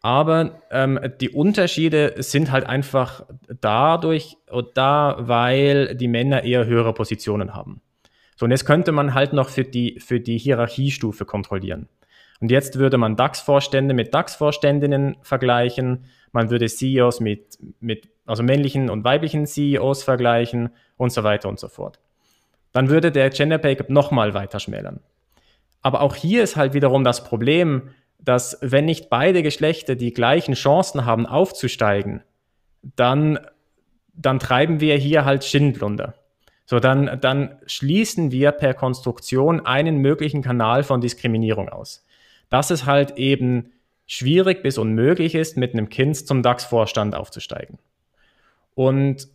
Aber 0.00 0.62
ähm, 0.70 0.98
die 1.20 1.28
Unterschiede 1.28 2.14
sind 2.18 2.52
halt 2.52 2.64
einfach 2.64 3.26
dadurch 3.60 4.38
da, 4.72 5.16
weil 5.18 5.94
die 5.94 6.08
Männer 6.08 6.42
eher 6.42 6.64
höhere 6.64 6.94
Positionen 6.94 7.54
haben. 7.54 7.82
So, 8.36 8.46
und 8.46 8.50
jetzt 8.50 8.64
könnte 8.64 8.92
man 8.92 9.12
halt 9.12 9.34
noch 9.34 9.50
für 9.50 9.64
die, 9.64 10.00
für 10.00 10.20
die 10.20 10.38
Hierarchiestufe 10.38 11.26
kontrollieren. 11.26 11.88
Und 12.40 12.50
jetzt 12.50 12.78
würde 12.78 12.98
man 12.98 13.16
DAX-Vorstände 13.16 13.94
mit 13.94 14.12
DAX-Vorständinnen 14.12 15.16
vergleichen, 15.22 16.04
man 16.32 16.50
würde 16.50 16.66
CEOs 16.66 17.20
mit, 17.20 17.58
mit, 17.80 18.10
also 18.26 18.42
männlichen 18.42 18.90
und 18.90 19.04
weiblichen 19.04 19.46
CEOs 19.46 20.02
vergleichen 20.02 20.70
und 20.96 21.10
so 21.10 21.24
weiter 21.24 21.48
und 21.48 21.58
so 21.58 21.68
fort. 21.68 21.98
Dann 22.72 22.90
würde 22.90 23.10
der 23.10 23.30
Gender 23.30 23.58
Pay 23.58 23.76
Gap 23.76 23.88
nochmal 23.88 24.34
weiter 24.34 24.60
schmälern. 24.60 25.00
Aber 25.80 26.02
auch 26.02 26.14
hier 26.14 26.42
ist 26.42 26.56
halt 26.56 26.74
wiederum 26.74 27.04
das 27.04 27.24
Problem, 27.24 27.90
dass 28.18 28.58
wenn 28.60 28.84
nicht 28.84 29.08
beide 29.08 29.42
Geschlechter 29.42 29.94
die 29.94 30.12
gleichen 30.12 30.54
Chancen 30.54 31.06
haben 31.06 31.26
aufzusteigen, 31.26 32.22
dann, 32.82 33.38
dann 34.14 34.38
treiben 34.38 34.80
wir 34.80 34.96
hier 34.96 35.24
halt 35.24 35.44
Schindlunder. 35.44 36.14
So, 36.66 36.80
dann, 36.80 37.20
dann 37.20 37.60
schließen 37.66 38.32
wir 38.32 38.50
per 38.50 38.74
Konstruktion 38.74 39.64
einen 39.64 39.98
möglichen 39.98 40.42
Kanal 40.42 40.82
von 40.82 41.00
Diskriminierung 41.00 41.68
aus. 41.68 42.04
Dass 42.48 42.70
es 42.70 42.86
halt 42.86 43.18
eben 43.18 43.72
schwierig 44.06 44.62
bis 44.62 44.78
unmöglich 44.78 45.34
ist, 45.34 45.56
mit 45.56 45.72
einem 45.72 45.88
Kind 45.88 46.16
zum 46.16 46.42
DAX-Vorstand 46.42 47.14
aufzusteigen. 47.14 47.78
Und, 48.74 49.28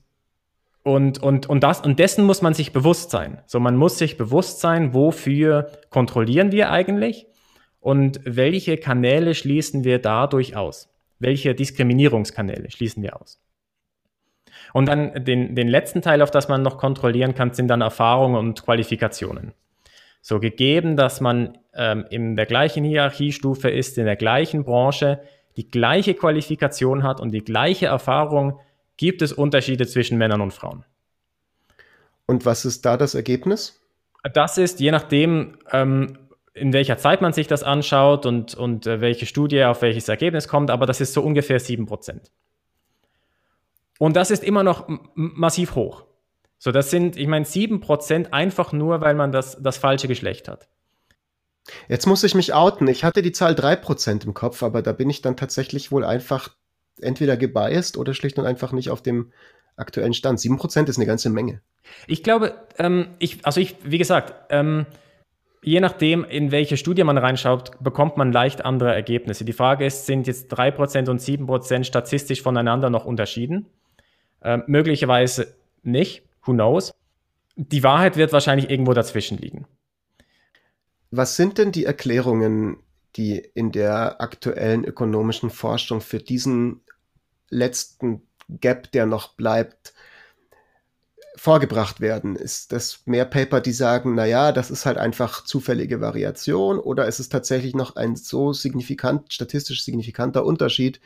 und, 0.84 1.21
und, 1.21 1.50
und, 1.50 1.63
das, 1.63 1.82
und 1.82 2.00
dessen 2.00 2.26
muss 2.26 2.41
man 2.41 2.54
sich 2.54 2.71
bewusst 2.71 3.12
sein. 3.12 3.41
So, 3.45 3.60
man 3.60 3.76
muss 3.76 3.97
sich 3.97 4.17
bewusst 4.17 4.62
sein, 4.62 4.93
wofür 4.93 5.71
kontrollieren 5.89 6.52
wir 6.52 6.71
eigentlich 6.71 7.28
und 7.82 8.21
welche 8.24 8.78
Kanäle 8.78 9.36
schließen 9.36 9.84
wir 9.84 10.00
dadurch 10.00 10.56
aus? 10.56 10.89
Welche 11.19 11.54
Diskriminierungskanäle 11.54 12.71
schließen 12.71 13.04
wir 13.04 13.19
aus? 13.19 13.41
Und 14.74 14.86
dann 14.88 15.26
den, 15.26 15.56
den 15.56 15.67
letzten 15.67 16.02
Teil, 16.02 16.21
auf 16.21 16.32
das 16.32 16.47
man 16.47 16.62
noch 16.62 16.78
kontrollieren 16.78 17.36
kann, 17.36 17.54
sind 17.54 17.67
dann 17.67 17.82
Erfahrungen 17.82 18.36
und 18.36 18.63
Qualifikationen. 18.63 19.54
So 20.21 20.39
gegeben, 20.39 20.95
dass 20.95 21.19
man 21.19 21.58
ähm, 21.73 22.05
in 22.10 22.36
der 22.36 22.45
gleichen 22.45 22.84
Hierarchiestufe 22.84 23.69
ist, 23.69 23.97
in 23.97 24.05
der 24.05 24.15
gleichen 24.15 24.63
Branche, 24.63 25.21
die 25.57 25.69
gleiche 25.69 26.13
Qualifikation 26.13 27.03
hat 27.03 27.19
und 27.19 27.31
die 27.31 27.43
gleiche 27.43 27.88
Erfahrung, 27.88 28.60
gibt 28.97 29.21
es 29.21 29.34
Unterschiede 29.34 29.88
zwischen 29.88 30.17
Männern 30.17 30.41
und 30.41 30.53
Frauen. 30.53 30.86
Und 32.25 32.45
was 32.45 32.65
ist 32.65 32.86
da 32.86 32.97
das 32.97 33.15
Ergebnis? 33.15 33.81
Das 34.34 34.57
ist, 34.57 34.79
je 34.79 34.91
nachdem, 34.91 35.57
ähm, 35.71 36.17
in 36.53 36.73
welcher 36.73 36.97
Zeit 36.97 37.21
man 37.21 37.34
sich 37.34 37.47
das 37.47 37.63
anschaut 37.63 38.25
und, 38.25 38.53
und 38.55 38.86
äh, 38.86 39.01
welche 39.01 39.25
Studie 39.25 39.63
auf 39.63 39.81
welches 39.81 40.07
Ergebnis 40.10 40.47
kommt, 40.47 40.69
aber 40.69 40.86
das 40.86 41.01
ist 41.01 41.13
so 41.13 41.21
ungefähr 41.21 41.60
7%. 41.60 42.29
Und 43.99 44.15
das 44.15 44.31
ist 44.31 44.43
immer 44.43 44.63
noch 44.63 44.88
massiv 45.15 45.75
hoch. 45.75 46.05
So, 46.57 46.71
das 46.71 46.91
sind, 46.91 47.17
ich 47.17 47.27
meine, 47.27 47.45
7% 47.45 48.31
einfach 48.31 48.71
nur, 48.71 49.01
weil 49.01 49.15
man 49.15 49.31
das, 49.31 49.62
das 49.62 49.77
falsche 49.77 50.07
Geschlecht 50.07 50.47
hat. 50.47 50.67
Jetzt 51.88 52.08
muss 52.08 52.24
ich 52.24 52.36
mich 52.36 52.54
outen. 52.54 52.88
Ich 52.88 53.04
hatte 53.04 53.21
die 53.21 53.32
Zahl 53.32 53.54
3% 53.54 54.26
im 54.26 54.34
Kopf, 54.34 54.63
aber 54.63 54.82
da 54.82 54.93
bin 54.93 55.10
ich 55.10 55.21
dann 55.21 55.38
tatsächlich 55.38 55.91
wohl 55.91 56.04
einfach 56.04 56.50
entweder 57.02 57.38
gebiased 57.38 57.97
oder 57.97 58.13
schlicht 58.13 58.38
und 58.39 58.45
einfach 58.45 58.71
nicht 58.71 58.89
auf 58.89 59.02
dem 59.02 59.32
aktuellen 59.76 60.13
Stand. 60.13 60.39
7% 60.39 60.89
ist 60.89 60.97
eine 60.97 61.06
ganze 61.06 61.30
Menge. 61.30 61.62
Ich 62.08 62.24
glaube, 62.24 62.54
ähm, 62.78 63.08
ich, 63.19 63.45
also 63.45 63.60
ich, 63.60 63.76
wie 63.84 63.97
gesagt, 63.97 64.34
ähm, 64.50 64.86
je 65.63 65.80
nachdem, 65.80 66.24
in 66.24 66.52
welche 66.52 66.78
Studie 66.78 67.04
man 67.04 67.17
reinschaut, 67.17 67.71
bekommt 67.80 68.17
man 68.17 68.32
leicht 68.32 68.65
andere 68.65 68.93
Ergebnisse. 68.93 69.45
Die 69.45 69.54
Frage 69.54 69.86
ist, 69.86 70.06
sind 70.06 70.28
jetzt 70.28 70.54
3% 70.54 71.10
und 71.10 71.21
7% 71.21 71.84
statistisch 71.84 72.41
voneinander 72.41 72.89
noch 72.89 73.06
unterschieden? 73.06 73.67
Ähm, 74.43 74.63
möglicherweise 74.67 75.56
nicht, 75.84 76.24
who 76.43 76.54
knows. 76.54 76.93
Die 77.56 77.84
Wahrheit 77.84 78.17
wird 78.17 78.34
wahrscheinlich 78.34 78.69
irgendwo 78.69 78.93
dazwischen 78.93 79.38
liegen. 79.38 79.65
Was 81.12 81.36
sind 81.36 81.58
denn 81.58 81.74
die 81.74 81.86
Erklärungen, 81.86 82.78
die 83.17 83.38
in 83.38 83.74
der 83.74 84.21
aktuellen 84.21 84.86
ökonomischen 84.86 85.50
Forschung 85.50 86.00
für 86.00 86.19
diesen 86.19 86.82
letzten 87.50 88.21
Gap, 88.47 88.91
der 88.93 89.06
noch 89.06 89.36
bleibt, 89.36 89.93
vorgebracht 91.36 92.00
werden? 92.00 92.38
Ist 92.38 92.71
das 92.71 93.02
mehr 93.06 93.26
Paper, 93.26 93.60
die 93.60 93.74
sagen, 93.74 94.15
na 94.15 94.26
ja, 94.26 94.54
das 94.54 94.71
ist 94.71 94.86
halt 94.86 94.97
einfach 94.97 95.43
zufällige 95.43 96.00
Variation 96.00 96.80
oder 96.80 97.08
ist 97.08 97.19
es 97.19 97.28
tatsächlich 97.28 97.76
noch 97.76 97.97
ein 97.97 98.15
so 98.15 98.54
signifikant, 98.54 99.34
statistisch 99.34 99.84
signifikanter 99.84 100.45
Unterschied, 100.45 101.02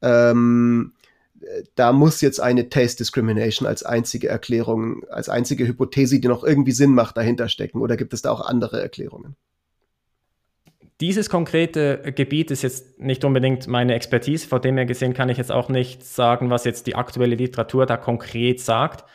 ähm, 0.00 0.92
da 1.74 1.92
muss 1.92 2.20
jetzt 2.20 2.40
eine 2.40 2.68
Taste 2.68 2.98
Discrimination 2.98 3.66
als 3.66 3.82
einzige 3.82 4.28
Erklärung, 4.28 5.04
als 5.08 5.28
einzige 5.28 5.66
Hypothese, 5.66 6.20
die 6.20 6.28
noch 6.28 6.44
irgendwie 6.44 6.72
Sinn 6.72 6.94
macht, 6.94 7.16
dahinter 7.16 7.48
stecken? 7.48 7.80
Oder 7.80 7.96
gibt 7.96 8.12
es 8.12 8.22
da 8.22 8.30
auch 8.30 8.40
andere 8.40 8.80
Erklärungen? 8.80 9.36
Dieses 11.00 11.30
konkrete 11.30 12.12
Gebiet 12.14 12.50
ist 12.50 12.60
jetzt 12.60 13.00
nicht 13.00 13.24
unbedingt 13.24 13.66
meine 13.66 13.94
Expertise, 13.94 14.46
vor 14.46 14.60
dem 14.60 14.76
her 14.76 14.84
gesehen 14.84 15.14
kann 15.14 15.30
ich 15.30 15.38
jetzt 15.38 15.50
auch 15.50 15.70
nicht 15.70 16.04
sagen, 16.04 16.50
was 16.50 16.64
jetzt 16.64 16.86
die 16.86 16.94
aktuelle 16.94 17.36
Literatur 17.36 17.86
da 17.86 17.96
konkret 17.96 18.60
sagt. 18.60 19.06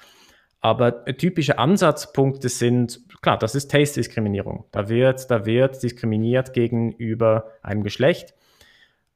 Aber 0.61 1.05
typische 1.05 1.59
Ansatzpunkte 1.59 2.49
sind, 2.49 3.01
klar, 3.21 3.37
das 3.37 3.53
ist 3.53 3.69
Taste-Diskriminierung. 3.69 4.65
Da 4.71 4.89
wird, 4.89 5.29
da 5.29 5.45
wird 5.45 5.83
diskriminiert 5.83 6.53
gegenüber 6.53 7.51
einem 7.61 7.83
Geschlecht. 7.83 8.33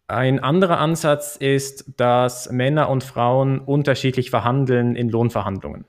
Ein 0.09 0.39
anderer 0.39 0.79
Ansatz 0.79 1.35
ist, 1.35 1.85
dass 1.97 2.49
Männer 2.51 2.89
und 2.89 3.03
Frauen 3.03 3.59
unterschiedlich 3.59 4.31
verhandeln 4.31 4.95
in 4.95 5.07
Lohnverhandlungen. 5.07 5.85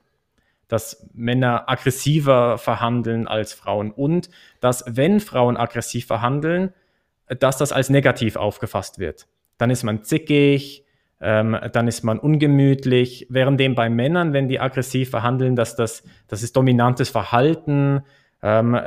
Dass 0.67 1.09
Männer 1.11 1.67
aggressiver 1.67 2.59
verhandeln 2.59 3.27
als 3.27 3.53
Frauen 3.53 3.89
und 3.89 4.29
dass, 4.59 4.83
wenn 4.87 5.21
Frauen 5.21 5.57
aggressiv 5.57 6.05
verhandeln, 6.05 6.71
dass 7.39 7.57
das 7.57 7.71
als 7.71 7.89
negativ 7.89 8.35
aufgefasst 8.35 8.99
wird. 8.99 9.25
Dann 9.57 9.71
ist 9.71 9.81
man 9.81 10.03
zickig, 10.03 10.85
ähm, 11.19 11.57
dann 11.73 11.87
ist 11.87 12.03
man 12.03 12.19
ungemütlich, 12.19 13.25
währenddem 13.31 13.73
bei 13.73 13.89
Männern, 13.89 14.33
wenn 14.33 14.47
die 14.47 14.59
aggressiv 14.59 15.09
verhandeln, 15.09 15.55
dass 15.55 15.75
das, 15.75 16.03
das 16.27 16.43
ist 16.43 16.55
dominantes 16.55 17.09
Verhalten, 17.09 18.03
ähm, 18.41 18.79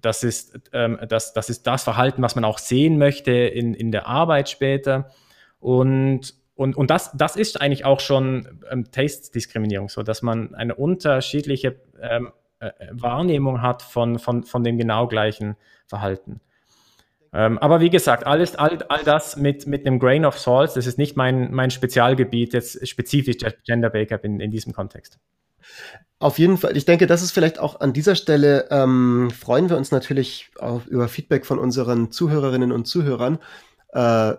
das, 0.00 0.24
ist, 0.24 0.58
ähm, 0.72 0.98
das, 1.08 1.32
das 1.32 1.48
ist 1.48 1.66
das 1.66 1.84
Verhalten, 1.84 2.22
was 2.22 2.34
man 2.34 2.44
auch 2.44 2.58
sehen 2.58 2.98
möchte 2.98 3.32
in, 3.32 3.74
in 3.74 3.92
der 3.92 4.06
Arbeit 4.06 4.48
später. 4.48 5.10
Und, 5.60 6.34
und, 6.54 6.76
und 6.76 6.90
das, 6.90 7.12
das 7.12 7.36
ist 7.36 7.60
eigentlich 7.60 7.84
auch 7.84 8.00
schon 8.00 8.62
ähm, 8.70 8.90
Taste-Diskriminierung, 8.90 9.88
so 9.88 10.02
dass 10.02 10.22
man 10.22 10.54
eine 10.54 10.74
unterschiedliche 10.74 11.76
ähm, 12.00 12.32
äh, 12.58 12.70
Wahrnehmung 12.90 13.62
hat 13.62 13.82
von, 13.82 14.18
von, 14.18 14.44
von 14.44 14.64
dem 14.64 14.78
genau 14.78 15.06
gleichen 15.06 15.56
Verhalten. 15.86 16.40
Ähm, 17.32 17.58
aber 17.58 17.80
wie 17.80 17.90
gesagt, 17.90 18.26
alles, 18.26 18.56
all, 18.56 18.82
all 18.88 19.04
das 19.04 19.36
mit, 19.36 19.66
mit 19.66 19.86
einem 19.86 19.98
Grain 19.98 20.24
of 20.24 20.38
Salt, 20.38 20.74
das 20.74 20.86
ist 20.86 20.96
nicht 20.96 21.16
mein, 21.16 21.52
mein 21.52 21.70
Spezialgebiet, 21.70 22.54
jetzt 22.54 22.88
spezifisch 22.88 23.36
Gender 23.64 23.90
Bake-up 23.90 24.24
in, 24.24 24.40
in 24.40 24.50
diesem 24.50 24.72
Kontext. 24.72 25.18
Auf 26.18 26.38
jeden 26.38 26.56
Fall. 26.56 26.76
Ich 26.76 26.86
denke, 26.86 27.06
das 27.06 27.22
ist 27.22 27.32
vielleicht 27.32 27.58
auch 27.58 27.80
an 27.80 27.92
dieser 27.92 28.14
Stelle, 28.14 28.68
ähm, 28.70 29.30
freuen 29.30 29.68
wir 29.68 29.76
uns 29.76 29.90
natürlich 29.90 30.50
auch 30.58 30.86
über 30.86 31.08
Feedback 31.08 31.44
von 31.44 31.58
unseren 31.58 32.10
Zuhörerinnen 32.10 32.72
und 32.72 32.86
Zuhörern. 32.86 33.38
Äh, 33.92 34.34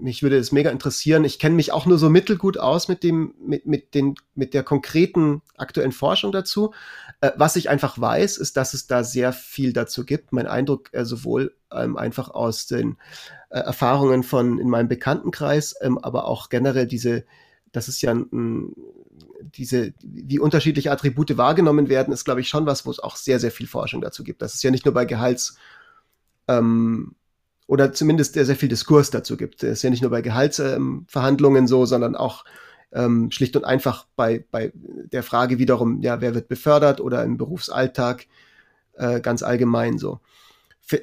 mich 0.00 0.22
würde 0.22 0.38
es 0.38 0.50
mega 0.50 0.70
interessieren. 0.70 1.24
Ich 1.24 1.38
kenne 1.38 1.54
mich 1.54 1.72
auch 1.72 1.86
nur 1.86 1.98
so 1.98 2.08
mittelgut 2.10 2.58
aus 2.58 2.88
mit 2.88 3.02
dem, 3.02 3.34
mit, 3.40 3.66
mit 3.66 3.94
den, 3.94 4.14
mit 4.34 4.54
der 4.54 4.62
konkreten 4.62 5.42
aktuellen 5.56 5.92
Forschung 5.92 6.32
dazu. 6.32 6.72
Äh, 7.20 7.32
was 7.36 7.56
ich 7.56 7.68
einfach 7.68 8.00
weiß, 8.00 8.38
ist, 8.38 8.56
dass 8.56 8.74
es 8.74 8.86
da 8.86 9.04
sehr 9.04 9.32
viel 9.32 9.72
dazu 9.72 10.04
gibt. 10.04 10.32
Mein 10.32 10.46
Eindruck 10.46 10.88
äh, 10.92 11.04
sowohl 11.04 11.54
ähm, 11.72 11.96
einfach 11.96 12.30
aus 12.30 12.66
den 12.66 12.96
äh, 13.50 13.58
Erfahrungen 13.58 14.22
von 14.22 14.58
in 14.58 14.68
meinem 14.68 14.88
Bekanntenkreis, 14.88 15.74
ähm, 15.80 15.98
aber 15.98 16.26
auch 16.26 16.48
generell 16.48 16.86
diese, 16.86 17.24
das 17.72 17.88
ist 17.88 18.02
ja 18.02 18.12
ein, 18.12 18.72
diese, 19.54 19.92
wie 20.02 20.38
unterschiedliche 20.38 20.90
Attribute 20.90 21.36
wahrgenommen 21.36 21.88
werden, 21.88 22.12
ist, 22.12 22.24
glaube 22.24 22.40
ich, 22.40 22.48
schon 22.48 22.66
was, 22.66 22.86
wo 22.86 22.90
es 22.90 23.00
auch 23.00 23.16
sehr, 23.16 23.38
sehr 23.38 23.50
viel 23.50 23.66
Forschung 23.66 24.00
dazu 24.00 24.24
gibt. 24.24 24.42
Das 24.42 24.54
ist 24.54 24.62
ja 24.62 24.70
nicht 24.70 24.84
nur 24.84 24.94
bei 24.94 25.04
Gehalts, 25.04 25.56
ähm, 26.48 27.14
oder 27.66 27.92
zumindest 27.92 28.34
sehr, 28.34 28.44
sehr 28.44 28.56
viel 28.56 28.68
Diskurs 28.68 29.10
dazu 29.10 29.36
gibt. 29.36 29.62
Es 29.62 29.78
ist 29.78 29.82
ja 29.82 29.90
nicht 29.90 30.02
nur 30.02 30.10
bei 30.10 30.22
Gehaltsverhandlungen 30.22 31.62
ähm, 31.62 31.68
so, 31.68 31.86
sondern 31.86 32.16
auch 32.16 32.44
ähm, 32.92 33.30
schlicht 33.30 33.54
und 33.54 33.64
einfach 33.64 34.06
bei, 34.16 34.44
bei 34.50 34.72
der 34.74 35.22
Frage 35.22 35.58
wiederum, 35.58 36.00
ja, 36.02 36.20
wer 36.20 36.34
wird 36.34 36.48
befördert 36.48 37.00
oder 37.00 37.22
im 37.22 37.36
Berufsalltag 37.36 38.26
äh, 38.94 39.20
ganz 39.20 39.44
allgemein 39.44 39.98
so. 39.98 40.18
Für, 40.80 41.00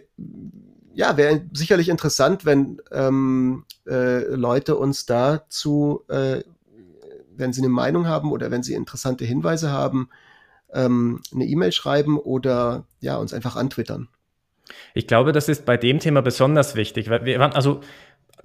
ja, 0.93 1.15
wäre 1.15 1.45
sicherlich 1.53 1.87
interessant, 1.87 2.43
wenn 2.45 2.81
ähm, 2.91 3.63
äh, 3.87 4.25
Leute 4.35 4.75
uns 4.75 5.05
dazu 5.05 6.01
äh, 6.09 6.43
wenn 7.37 7.53
Sie 7.53 7.61
eine 7.61 7.69
Meinung 7.69 8.07
haben 8.07 8.31
oder 8.31 8.51
wenn 8.51 8.63
Sie 8.63 8.73
interessante 8.73 9.25
Hinweise 9.25 9.71
haben, 9.71 10.09
ähm, 10.73 11.21
eine 11.33 11.45
E-Mail 11.45 11.71
schreiben 11.71 12.17
oder 12.17 12.85
ja, 12.99 13.17
uns 13.17 13.33
einfach 13.33 13.55
antwittern. 13.55 14.09
Ich 14.93 15.07
glaube, 15.07 15.31
das 15.31 15.47
ist 15.47 15.65
bei 15.65 15.77
dem 15.77 15.99
Thema 15.99 16.21
besonders 16.21 16.75
wichtig, 16.75 17.09
weil 17.09 17.23
wir 17.25 17.39
waren, 17.39 17.53
also 17.53 17.81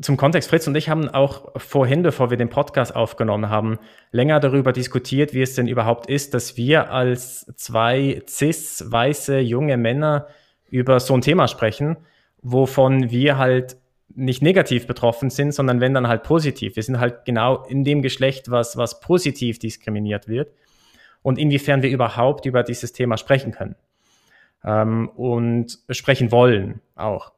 zum 0.00 0.16
Kontext, 0.16 0.48
Fritz 0.48 0.66
und 0.66 0.74
ich 0.74 0.88
haben 0.88 1.08
auch 1.08 1.50
vorhin, 1.56 2.02
bevor 2.02 2.30
wir 2.30 2.36
den 2.36 2.48
Podcast 2.48 2.94
aufgenommen 2.96 3.50
haben, 3.50 3.78
länger 4.10 4.40
darüber 4.40 4.72
diskutiert, 4.72 5.34
wie 5.34 5.42
es 5.42 5.54
denn 5.54 5.68
überhaupt 5.68 6.08
ist, 6.08 6.34
dass 6.34 6.56
wir 6.56 6.90
als 6.90 7.46
zwei 7.56 8.22
cis, 8.26 8.84
weiße, 8.86 9.38
junge 9.38 9.76
Männer 9.76 10.28
über 10.70 10.98
so 11.00 11.14
ein 11.14 11.20
Thema 11.20 11.46
sprechen, 11.46 11.98
wovon 12.40 13.10
wir 13.10 13.36
halt 13.36 13.76
nicht 14.14 14.42
negativ 14.42 14.86
betroffen 14.86 15.30
sind, 15.30 15.52
sondern 15.52 15.80
wenn 15.80 15.94
dann 15.94 16.08
halt 16.08 16.22
positiv. 16.22 16.76
Wir 16.76 16.82
sind 16.82 17.00
halt 17.00 17.24
genau 17.24 17.64
in 17.64 17.84
dem 17.84 18.02
Geschlecht, 18.02 18.50
was, 18.50 18.76
was 18.76 19.00
positiv 19.00 19.58
diskriminiert 19.58 20.28
wird 20.28 20.52
und 21.22 21.38
inwiefern 21.38 21.82
wir 21.82 21.90
überhaupt 21.90 22.46
über 22.46 22.62
dieses 22.62 22.92
Thema 22.92 23.16
sprechen 23.16 23.52
können 23.52 23.76
ähm, 24.64 25.08
und 25.10 25.78
sprechen 25.90 26.32
wollen 26.32 26.80
auch. 26.94 27.32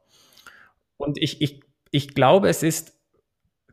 Und 0.97 1.19
ich, 1.19 1.41
ich, 1.43 1.61
ich 1.91 2.15
glaube, 2.15 2.49
es 2.49 2.63
ist, 2.63 2.99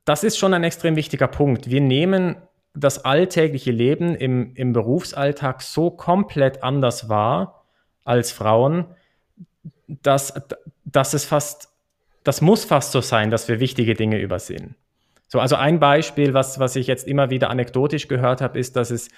das 0.06 0.24
ist 0.24 0.38
schon 0.38 0.54
ein 0.54 0.64
extrem 0.64 0.96
wichtiger 0.96 1.28
Punkt. 1.28 1.70
Wir 1.70 1.82
nehmen 1.82 2.36
das 2.74 3.04
alltägliche 3.04 3.72
Leben 3.72 4.16
im, 4.16 4.56
im 4.56 4.74
Berufsalltag 4.74 5.62
so 5.62 5.92
komplett 5.92 6.64
anders 6.64 7.10
wahr 7.10 7.66
als 8.04 8.32
Frauen, 8.32 8.86
dass, 9.88 10.34
dass 10.86 11.14
es 11.14 11.26
fast 11.26 11.71
das 12.24 12.42
muss 12.42 12.66
fast 12.66 12.92
so 12.92 13.02
sein, 13.02 13.32
dass 13.32 13.48
wir 13.48 13.60
wichtige 13.60 13.94
Dinge 13.94 14.20
übersehen. 14.20 14.76
So, 15.28 15.40
also 15.40 15.56
ein 15.56 15.80
Beispiel, 15.80 16.34
was, 16.34 16.60
was 16.60 16.76
ich 16.76 16.88
jetzt 16.88 17.08
immer 17.08 17.30
wieder 17.30 17.50
anekdotisch 17.50 18.08
gehört 18.08 18.42
habe, 18.42 18.60
ist, 18.60 18.76
dass 18.76 18.92
es 18.92 19.10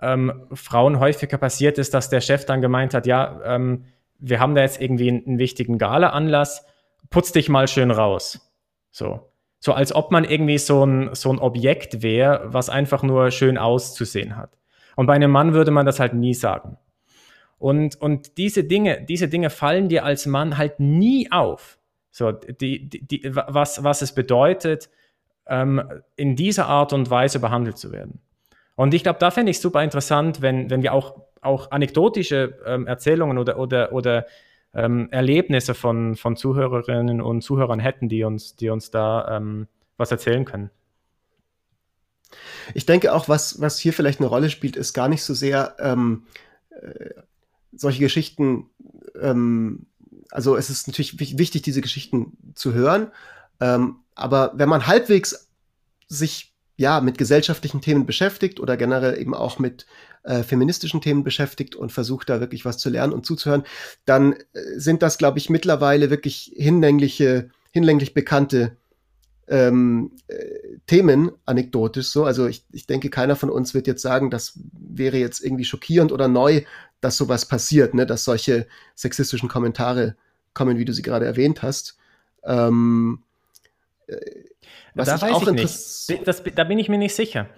ähm, 0.00 0.46
Frauen 0.52 1.00
häufiger 1.00 1.38
passiert 1.38 1.78
ist, 1.78 1.94
dass 1.94 2.08
der 2.08 2.20
Chef 2.20 2.44
dann 2.44 2.60
gemeint 2.60 2.94
hat, 2.94 3.06
ja, 3.06 3.40
ähm, 3.44 3.84
wir 4.18 4.40
haben 4.40 4.54
da 4.54 4.62
jetzt 4.62 4.80
irgendwie 4.80 5.08
einen, 5.08 5.26
einen 5.26 5.38
wichtigen 5.38 5.78
Gala-Anlass, 5.78 6.64
putz 7.10 7.32
dich 7.32 7.48
mal 7.48 7.68
schön 7.68 7.90
raus. 7.90 8.40
So. 8.90 9.32
So 9.58 9.72
als 9.72 9.94
ob 9.94 10.12
man 10.12 10.24
irgendwie 10.24 10.58
so 10.58 10.84
ein, 10.84 11.14
so 11.14 11.32
ein 11.32 11.38
Objekt 11.38 12.02
wäre, 12.02 12.42
was 12.44 12.68
einfach 12.68 13.02
nur 13.02 13.30
schön 13.30 13.58
auszusehen 13.58 14.36
hat. 14.36 14.50
Und 14.94 15.06
bei 15.06 15.14
einem 15.14 15.30
Mann 15.30 15.54
würde 15.54 15.70
man 15.70 15.86
das 15.86 15.98
halt 15.98 16.14
nie 16.14 16.34
sagen. 16.34 16.78
Und, 17.58 18.00
und 18.00 18.36
diese 18.36 18.64
Dinge, 18.64 19.04
diese 19.08 19.28
Dinge 19.28 19.50
fallen 19.50 19.88
dir 19.88 20.04
als 20.04 20.26
Mann 20.26 20.58
halt 20.58 20.78
nie 20.78 21.32
auf. 21.32 21.75
So, 22.16 22.32
die, 22.32 22.88
die, 22.88 23.06
die, 23.06 23.30
was, 23.34 23.84
was 23.84 24.00
es 24.00 24.14
bedeutet, 24.14 24.88
ähm, 25.46 25.82
in 26.16 26.34
dieser 26.34 26.64
Art 26.64 26.94
und 26.94 27.10
Weise 27.10 27.40
behandelt 27.40 27.76
zu 27.76 27.92
werden. 27.92 28.22
Und 28.74 28.94
ich 28.94 29.02
glaube, 29.02 29.18
da 29.18 29.30
fände 29.30 29.50
ich 29.50 29.60
super 29.60 29.84
interessant, 29.84 30.40
wenn, 30.40 30.70
wenn 30.70 30.82
wir 30.82 30.94
auch, 30.94 31.20
auch 31.42 31.72
anekdotische 31.72 32.58
ähm, 32.64 32.86
Erzählungen 32.86 33.36
oder, 33.36 33.58
oder, 33.58 33.92
oder 33.92 34.24
ähm, 34.72 35.08
Erlebnisse 35.10 35.74
von, 35.74 36.16
von 36.16 36.36
Zuhörerinnen 36.36 37.20
und 37.20 37.42
Zuhörern 37.42 37.80
hätten, 37.80 38.08
die 38.08 38.24
uns, 38.24 38.56
die 38.56 38.70
uns 38.70 38.90
da 38.90 39.36
ähm, 39.36 39.68
was 39.98 40.10
erzählen 40.10 40.46
können. 40.46 40.70
Ich 42.72 42.86
denke 42.86 43.12
auch, 43.12 43.28
was, 43.28 43.60
was 43.60 43.78
hier 43.78 43.92
vielleicht 43.92 44.20
eine 44.20 44.30
Rolle 44.30 44.48
spielt, 44.48 44.76
ist 44.76 44.94
gar 44.94 45.08
nicht 45.08 45.22
so 45.22 45.34
sehr 45.34 45.76
ähm, 45.80 46.24
äh, 46.70 47.10
solche 47.72 48.00
Geschichten 48.00 48.70
ähm, 49.20 49.84
also 50.30 50.56
es 50.56 50.70
ist 50.70 50.86
natürlich 50.86 51.18
wichtig, 51.18 51.62
diese 51.62 51.80
Geschichten 51.80 52.36
zu 52.54 52.72
hören. 52.74 53.08
Ähm, 53.60 53.96
aber 54.14 54.52
wenn 54.54 54.68
man 54.68 54.86
halbwegs 54.86 55.48
sich 56.08 56.54
ja 56.76 57.00
mit 57.00 57.18
gesellschaftlichen 57.18 57.80
Themen 57.80 58.06
beschäftigt 58.06 58.60
oder 58.60 58.76
generell 58.76 59.18
eben 59.18 59.34
auch 59.34 59.58
mit 59.58 59.86
äh, 60.22 60.42
feministischen 60.42 61.00
Themen 61.00 61.24
beschäftigt 61.24 61.74
und 61.74 61.92
versucht 61.92 62.28
da 62.28 62.40
wirklich 62.40 62.64
was 62.64 62.78
zu 62.78 62.90
lernen 62.90 63.12
und 63.12 63.24
zuzuhören, 63.24 63.64
dann 64.04 64.32
äh, 64.32 64.38
sind 64.76 65.02
das, 65.02 65.18
glaube 65.18 65.38
ich, 65.38 65.50
mittlerweile 65.50 66.10
wirklich 66.10 66.52
hinlängliche, 66.56 67.50
hinlänglich 67.72 68.12
bekannte 68.12 68.76
ähm, 69.48 70.12
äh, 70.26 70.36
Themen 70.86 71.30
anekdotisch 71.44 72.08
so. 72.08 72.24
Also 72.24 72.46
ich, 72.46 72.64
ich 72.72 72.86
denke, 72.86 73.10
keiner 73.10 73.36
von 73.36 73.50
uns 73.50 73.74
wird 73.74 73.86
jetzt 73.86 74.02
sagen, 74.02 74.30
das 74.30 74.58
wäre 74.72 75.18
jetzt 75.18 75.44
irgendwie 75.44 75.64
schockierend 75.64 76.12
oder 76.12 76.28
neu, 76.28 76.62
dass 77.00 77.16
sowas 77.16 77.46
passiert, 77.46 77.94
ne? 77.94 78.06
dass 78.06 78.24
solche 78.24 78.66
sexistischen 78.94 79.48
Kommentare 79.48 80.16
kommen, 80.54 80.78
wie 80.78 80.84
du 80.84 80.92
sie 80.92 81.02
gerade 81.02 81.26
erwähnt 81.26 81.62
hast. 81.62 81.96
Ähm, 82.44 83.22
äh, 84.06 84.16
was 84.94 85.08
da 85.08 85.16
ich 85.16 85.34
auch 85.34 85.50
nicht. 85.50 85.64
Das, 85.64 86.42
da 86.54 86.64
bin 86.64 86.78
ich 86.78 86.88
mir 86.88 86.98
nicht 86.98 87.14
sicher. 87.14 87.48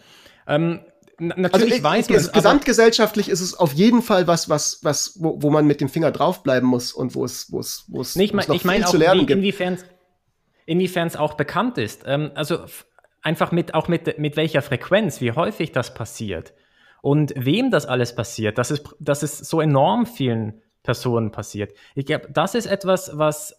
Ähm, 0.47 0.81
natürlich 1.19 1.85
also, 1.85 1.85
weiß 1.85 2.09
man. 2.11 2.33
Gesamtgesellschaftlich 2.33 3.29
ist 3.29 3.41
es 3.41 3.55
auf 3.55 3.73
jeden 3.73 4.03
Fall 4.03 4.27
was, 4.27 4.49
was, 4.49 4.81
was, 4.83 5.23
wo, 5.23 5.41
wo 5.43 5.51
man 5.51 5.67
mit 5.67 5.81
dem 5.81 5.89
Finger 5.89 6.11
draufbleiben 6.11 6.69
muss 6.69 6.93
und 6.93 7.15
wo 7.15 7.25
es, 7.25 7.53
wo 7.53 7.61
es, 7.61 7.85
wo 7.89 8.01
es, 8.01 8.17
nicht, 8.17 8.35
wo 8.35 8.39
es 8.39 8.49
noch 8.49 8.57
ich 8.57 8.65
mein, 8.65 8.83
viel 8.83 8.91
zu 8.91 8.97
lernen 8.97 9.21
wie, 9.21 9.27
gibt. 9.27 9.39
Inwiefern 9.39 9.79
inwiefern 10.67 11.07
es 11.07 11.17
auch 11.17 11.35
bekannt 11.35 11.79
ist. 11.79 12.03
Ähm, 12.07 12.31
also 12.35 12.67
einfach 13.23 13.53
mit, 13.53 13.75
auch 13.75 13.89
mit, 13.89 14.19
mit 14.19 14.37
welcher 14.37 14.61
Frequenz, 14.61 15.21
wie 15.21 15.33
häufig 15.33 15.73
das 15.73 15.95
passiert 15.95 16.53
und 17.03 17.33
wem 17.37 17.71
das 17.71 17.87
alles 17.87 18.15
passiert, 18.15 18.59
dass 18.59 18.71
es, 18.71 18.83
dass 18.99 19.23
es 19.23 19.39
so 19.39 19.61
enorm 19.61 20.07
vielen 20.07 20.63
Personen 20.83 21.31
passiert. 21.31 21.73
Ich 21.95 22.07
glaube, 22.07 22.29
das 22.33 22.55
ist 22.55 22.67
etwas, 22.67 23.17
was 23.17 23.55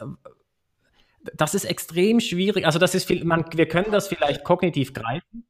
das 1.34 1.54
ist 1.54 1.64
extrem 1.64 2.20
schwierig. 2.20 2.66
Also 2.66 2.78
das 2.78 2.94
ist 2.94 3.04
viel, 3.06 3.24
man, 3.24 3.44
wir 3.52 3.68
können 3.68 3.92
das 3.92 4.08
vielleicht 4.08 4.44
kognitiv 4.44 4.94
greifen, 4.94 5.46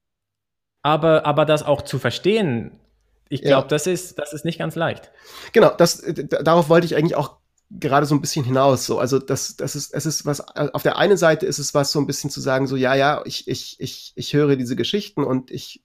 aber, 0.82 1.26
aber 1.26 1.44
das 1.44 1.62
auch 1.62 1.82
zu 1.82 1.98
verstehen, 1.98 2.80
ich 3.28 3.42
glaube, 3.42 3.62
ja. 3.62 3.68
das, 3.68 3.86
ist, 3.86 4.18
das 4.18 4.32
ist 4.32 4.44
nicht 4.44 4.58
ganz 4.58 4.74
leicht. 4.74 5.12
Genau, 5.52 5.72
das, 5.76 6.02
darauf 6.42 6.68
wollte 6.68 6.86
ich 6.86 6.96
eigentlich 6.96 7.14
auch 7.14 7.36
gerade 7.70 8.04
so 8.04 8.14
ein 8.16 8.20
bisschen 8.20 8.44
hinaus. 8.44 8.86
So, 8.86 8.98
also 8.98 9.20
das, 9.20 9.56
das 9.56 9.76
ist, 9.76 9.94
es 9.94 10.04
ist 10.04 10.26
was, 10.26 10.40
auf 10.40 10.82
der 10.82 10.98
einen 10.98 11.16
Seite 11.16 11.46
ist 11.46 11.60
es 11.60 11.72
was, 11.72 11.92
so 11.92 12.00
ein 12.00 12.08
bisschen 12.08 12.30
zu 12.30 12.40
sagen, 12.40 12.66
so, 12.66 12.74
ja, 12.74 12.94
ja, 12.94 13.22
ich, 13.24 13.46
ich, 13.46 13.78
ich, 13.78 14.12
ich 14.16 14.32
höre 14.32 14.56
diese 14.56 14.74
Geschichten 14.74 15.22
und 15.22 15.52
ich 15.52 15.84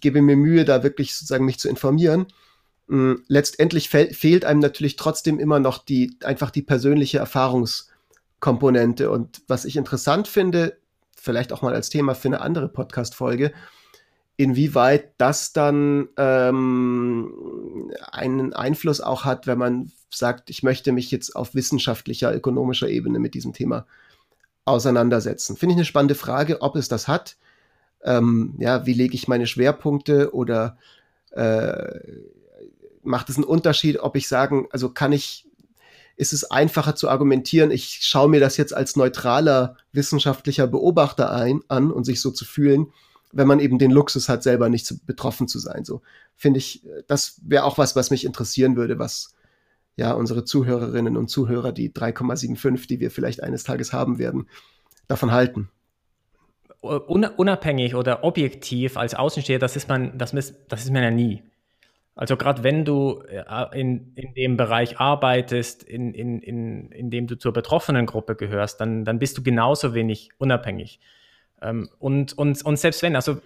gebe 0.00 0.22
mir 0.22 0.36
Mühe, 0.36 0.64
da 0.64 0.82
wirklich 0.82 1.14
sozusagen 1.14 1.44
mich 1.44 1.58
zu 1.58 1.68
informieren. 1.68 2.26
Mm, 2.86 3.14
letztendlich 3.28 3.88
fe 3.88 4.08
fehlt 4.12 4.44
einem 4.44 4.60
natürlich 4.60 4.96
trotzdem 4.96 5.38
immer 5.38 5.58
noch 5.58 5.78
die, 5.78 6.16
einfach 6.22 6.50
die 6.50 6.62
persönliche 6.62 7.18
Erfahrungskomponente. 7.18 9.10
Und 9.10 9.42
was 9.48 9.64
ich 9.64 9.76
interessant 9.76 10.28
finde, 10.28 10.78
vielleicht 11.16 11.52
auch 11.52 11.62
mal 11.62 11.74
als 11.74 11.90
Thema 11.90 12.14
für 12.14 12.28
eine 12.28 12.40
andere 12.40 12.68
Podcast-Folge, 12.68 13.52
inwieweit 14.36 15.14
das 15.18 15.52
dann 15.52 16.08
ähm, 16.16 17.92
einen 18.12 18.52
Einfluss 18.52 19.00
auch 19.00 19.24
hat, 19.24 19.46
wenn 19.46 19.58
man 19.58 19.92
sagt, 20.10 20.50
ich 20.50 20.62
möchte 20.62 20.92
mich 20.92 21.10
jetzt 21.10 21.34
auf 21.34 21.54
wissenschaftlicher, 21.54 22.34
ökonomischer 22.34 22.88
Ebene 22.88 23.18
mit 23.18 23.34
diesem 23.34 23.52
Thema 23.52 23.86
auseinandersetzen. 24.64 25.56
Finde 25.56 25.72
ich 25.72 25.78
eine 25.78 25.84
spannende 25.84 26.14
Frage, 26.14 26.60
ob 26.60 26.76
es 26.76 26.88
das 26.88 27.08
hat. 27.08 27.36
Ähm, 28.06 28.54
ja, 28.58 28.86
wie 28.86 28.94
lege 28.94 29.14
ich 29.14 29.28
meine 29.28 29.46
Schwerpunkte 29.46 30.32
oder 30.32 30.78
äh, 31.32 32.00
macht 33.02 33.28
es 33.28 33.36
einen 33.36 33.44
Unterschied, 33.44 33.98
ob 33.98 34.16
ich 34.16 34.28
sagen, 34.28 34.68
also 34.70 34.90
kann 34.90 35.12
ich, 35.12 35.46
ist 36.16 36.32
es 36.32 36.50
einfacher 36.50 36.94
zu 36.94 37.08
argumentieren, 37.08 37.70
ich 37.70 37.98
schaue 38.02 38.28
mir 38.28 38.40
das 38.40 38.56
jetzt 38.56 38.74
als 38.74 38.96
neutraler 38.96 39.76
wissenschaftlicher 39.92 40.66
Beobachter 40.66 41.32
ein, 41.32 41.60
an 41.68 41.90
und 41.90 42.04
sich 42.04 42.20
so 42.20 42.30
zu 42.30 42.44
fühlen, 42.44 42.92
wenn 43.32 43.48
man 43.48 43.60
eben 43.60 43.78
den 43.78 43.90
Luxus 43.90 44.28
hat, 44.28 44.42
selber 44.42 44.68
nicht 44.68 44.86
zu, 44.86 44.98
betroffen 45.04 45.48
zu 45.48 45.58
sein. 45.58 45.84
So 45.84 46.02
finde 46.36 46.58
ich, 46.58 46.86
das 47.06 47.40
wäre 47.42 47.64
auch 47.64 47.76
was, 47.76 47.96
was 47.96 48.10
mich 48.10 48.24
interessieren 48.24 48.76
würde, 48.76 48.98
was 48.98 49.34
ja 49.96 50.12
unsere 50.12 50.44
Zuhörerinnen 50.44 51.16
und 51.16 51.28
Zuhörer, 51.28 51.72
die 51.72 51.90
3,75, 51.90 52.86
die 52.86 53.00
wir 53.00 53.10
vielleicht 53.10 53.42
eines 53.42 53.64
Tages 53.64 53.92
haben 53.92 54.18
werden, 54.18 54.48
davon 55.08 55.32
halten. 55.32 55.70
Unabhängig 56.86 57.94
oder 57.94 58.24
objektiv 58.24 58.96
als 58.96 59.14
Außensteher, 59.14 59.58
das 59.58 59.76
ist 59.76 59.88
man, 59.88 60.16
das 60.18 60.32
ist, 60.32 60.56
das 60.68 60.84
ist 60.84 60.92
man 60.92 61.02
ja 61.02 61.10
nie. 61.10 61.42
Also 62.14 62.38
gerade 62.38 62.64
wenn 62.64 62.86
du 62.86 63.22
äh, 63.28 63.44
in, 63.78 64.14
in 64.14 64.32
dem 64.34 64.56
Bereich 64.56 64.98
arbeitest, 64.98 65.82
in, 65.82 66.14
in, 66.14 66.40
in, 66.40 66.90
in 66.90 67.10
dem 67.10 67.26
du 67.26 67.36
zur 67.36 67.52
betroffenen 67.52 68.06
Gruppe 68.06 68.36
gehörst, 68.36 68.80
dann, 68.80 69.04
dann 69.04 69.18
bist 69.18 69.36
du 69.36 69.42
genauso 69.42 69.94
wenig 69.94 70.30
unabhängig. 70.38 70.98
Ähm, 71.60 71.90
und, 71.98 72.32
und, 72.38 72.64
und 72.64 72.78
selbst 72.78 73.02
wenn, 73.02 73.16
also 73.16 73.36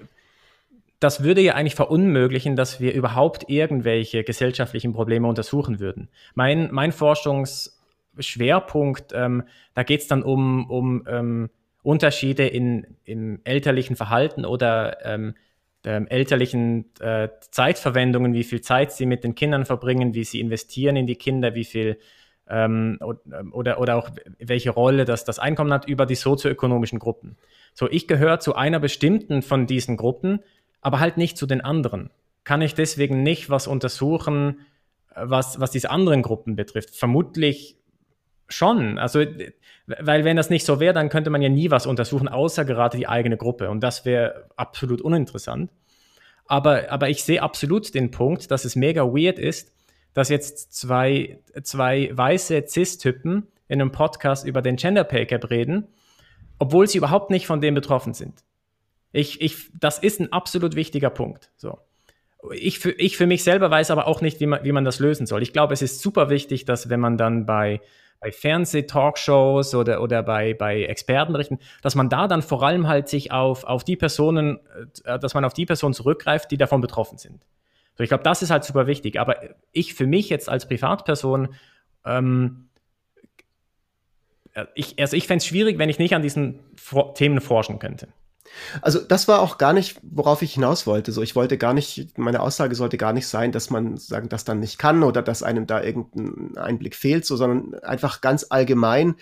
das 1.01 1.25
würde 1.25 1.41
ja 1.41 1.55
eigentlich 1.55 1.75
verunmöglichen, 1.75 2.55
dass 2.55 2.79
wir 2.79 2.95
überhaupt 2.95 3.49
irgendwelche 3.49 4.23
gesellschaftlichen 4.23 4.93
Probleme 4.93 5.27
untersuchen 5.27 5.81
würden. 5.81 6.09
Mein, 6.35 6.69
mein 6.71 6.93
Forschungsschwerpunkt, 6.93 9.13
ähm, 9.15 9.43
da 9.75 9.83
geht 9.83 10.03
es 10.03 10.07
dann 10.07 10.23
um, 10.23 10.71
um 10.71 11.05
ähm, 11.09 11.51
Unterschiede 11.83 12.47
in, 12.47 12.97
im 13.05 13.41
elterlichen 13.45 13.97
Verhalten 13.97 14.45
oder 14.45 15.05
ähm, 15.05 15.35
ähm, 15.85 16.07
elterlichen 16.09 16.91
äh, 17.01 17.29
Zeitverwendungen, 17.51 18.35
wie 18.35 18.45
viel 18.45 18.61
Zeit 18.61 18.93
sie 18.93 19.07
mit 19.07 19.25
den 19.25 19.35
Kindern 19.35 19.65
verbringen, 19.65 20.15
wie 20.15 20.25
sie 20.25 20.41
investieren 20.41 20.97
in 20.97 21.07
die 21.07 21.17
Kinder, 21.17 21.55
wie 21.55 21.65
viel 21.65 21.99
ähm, 22.49 22.99
oder, 23.53 23.81
oder 23.81 23.97
auch 23.97 24.11
welche 24.39 24.71
Rolle 24.71 25.05
das, 25.05 25.25
das 25.25 25.39
Einkommen 25.39 25.73
hat 25.73 25.89
über 25.89 26.05
die 26.05 26.17
sozioökonomischen 26.17 26.99
Gruppen. 26.99 27.37
So, 27.73 27.89
ich 27.89 28.09
gehöre 28.09 28.41
zu 28.41 28.55
einer 28.55 28.81
bestimmten 28.81 29.43
von 29.43 29.67
diesen 29.67 29.97
Gruppen 29.97 30.41
aber 30.81 31.01
halt 31.01 31.17
nicht 31.17 31.37
zu 31.37 31.47
den 31.47 31.61
anderen. 31.61 32.11
Kann 32.45 32.63
ich 32.63 32.75
deswegen 32.75 33.23
nicht 33.23 33.51
was 33.51 33.67
untersuchen, 33.67 34.61
was, 35.15 35.61
was 35.61 35.71
diese 35.71 35.91
anderen 35.91 36.23
Gruppen 36.23 36.57
betrifft? 36.57 36.97
Vermutlich 36.97 37.77
schon. 38.49 38.99
Also, 38.99 39.25
weil 39.99 40.25
wenn 40.25 40.37
das 40.37 40.51
nicht 40.51 40.65
so 40.65 40.81
wäre, 40.81 40.95
dann 40.95 41.09
könnte 41.09 41.31
man 41.31 41.43
ja 41.43 41.49
nie 41.49 41.71
was 41.71 41.87
untersuchen, 41.87 42.29
außer 42.29 42.65
gerade 42.65 42.97
die 42.97 43.09
eigene 43.09 43.37
Gruppe. 43.37 43.71
Und 43.71 43.81
das 43.81 44.05
wäre 44.05 44.49
absolut 44.57 45.01
uninteressant. 45.01 45.71
Aber, 46.47 46.91
aber 46.91 47.09
ich 47.09 47.23
sehe 47.23 47.43
absolut 47.43 47.95
den 47.95 48.11
Punkt, 48.11 48.51
dass 48.51 48.65
es 48.65 48.77
mega 48.77 49.05
weird 49.05 49.39
ist, 49.39 49.73
dass 50.15 50.29
jetzt 50.29 50.75
zwei, 50.75 51.39
zwei 51.63 52.11
weiße 52.13 52.65
Cis-Typen 52.67 53.47
in 53.69 53.81
einem 53.81 53.93
Podcast 53.93 54.47
über 54.47 54.61
den 54.61 54.77
Gender 54.77 55.05
Pay 55.05 55.27
Gap 55.27 55.51
reden, 55.51 55.87
obwohl 56.59 56.89
sie 56.89 56.99
überhaupt 56.99 57.31
nicht 57.31 57.47
von 57.47 57.61
dem 57.61 57.75
betroffen 57.75 58.15
sind. 58.15 58.43
Ich, 59.13 59.41
ich, 59.41 59.71
das 59.79 59.99
ist 59.99 60.21
ein 60.21 60.33
absolut 60.33 60.75
wichtiger 60.75 61.11
Punkt. 61.11 61.53
So. 61.57 61.79
Ich 62.53 62.79
für, 62.79 62.91
ich 62.93 63.17
für 63.17 63.27
mich 63.27 63.45
selber 63.45 63.71
weiß 63.71 63.91
aber 63.91 64.07
auch 64.07 64.21
nicht, 64.21 64.41
wie 64.41 64.47
man, 64.47 64.65
wie 64.65 64.73
man 64.73 64.85
das 64.85 64.99
lösen 64.99 65.27
soll. 65.27 65.43
Ich 65.43 65.53
glaube, 65.53 65.75
es 65.75 65.83
ist 65.83 66.01
super 66.01 66.31
wichtig, 66.31 66.65
dass 66.65 66.89
wenn 66.89 67.01
man 67.01 67.17
dann 67.17 67.47
bei, 67.47 67.81
bei 68.21 68.31
Fernseh-Talkshows 68.31 69.75
oder, 69.75 70.03
oder 70.03 70.23
bei, 70.23 70.55
bei 70.55 70.85
Expertenberichten, 70.85 71.59
dass 71.83 71.95
man 71.95 72.11
da 72.11 72.29
dann 72.29 72.43
vor 72.43 72.63
allem 72.63 72.87
halt 72.87 73.09
sich 73.09 73.33
auf, 73.33 73.65
auf 73.65 73.83
die 73.83 73.97
Personen, 73.97 74.61
äh, 75.05 75.19
dass 75.19 75.35
man 75.35 75.45
auf 75.45 75.55
die 75.55 75.67
Personen 75.67 75.95
zurückgreift, 75.95 76.51
die 76.51 76.59
davon 76.59 76.83
betroffen 76.83 77.19
sind. 77.19 77.43
So, 77.97 78.05
ich 78.05 78.11
glaube, 78.11 78.23
das 78.23 78.43
ist 78.43 78.51
halt 78.51 78.65
super 78.65 78.87
wichtig. 78.87 79.19
Aber 79.19 79.37
ich 79.73 79.95
für 79.95 80.07
mich 80.07 80.29
jetzt 80.29 80.49
als 80.49 80.69
Privatperson, 80.69 81.55
ähm, 82.05 82.69
äh, 84.53 84.67
ich, 84.75 84.99
also 85.01 85.17
ich 85.17 85.27
fände 85.27 85.39
es 85.39 85.47
schwierig, 85.47 85.79
wenn 85.79 85.89
ich 85.89 85.99
nicht 85.99 86.15
an 86.15 86.23
diesen 86.23 86.61
Themen 87.15 87.41
forschen 87.41 87.79
könnte. 87.79 88.09
Also 88.83 89.01
das 89.01 89.29
war 89.29 89.41
auch 89.41 89.59
gar 89.59 89.73
nicht, 89.73 89.99
worauf 90.03 90.43
ich 90.43 90.55
hinaus 90.55 90.87
wollte. 90.87 91.13
So, 91.13 91.23
ich 91.23 91.37
wollte 91.37 91.59
gar 91.59 91.75
nicht, 91.75 92.19
meine 92.19 92.41
Aussage 92.41 92.75
sollte 92.75 92.97
gar 92.97 93.13
nicht 93.13 93.27
sein, 93.27 93.53
dass 93.53 93.71
man 93.71 93.97
sagen, 93.97 94.29
das 94.29 94.45
dann 94.45 94.61
nicht 94.61 94.79
kann 94.79 95.03
oder 95.03 95.23
dass 95.23 95.43
einem 95.43 95.67
da 95.67 95.83
irgendein 95.83 96.57
Einblick 96.57 96.95
fehlt, 96.95 97.25
so, 97.25 97.37
sondern 97.37 97.79
einfach 97.81 98.21
ganz 98.21 98.47
allgemein, 98.51 99.17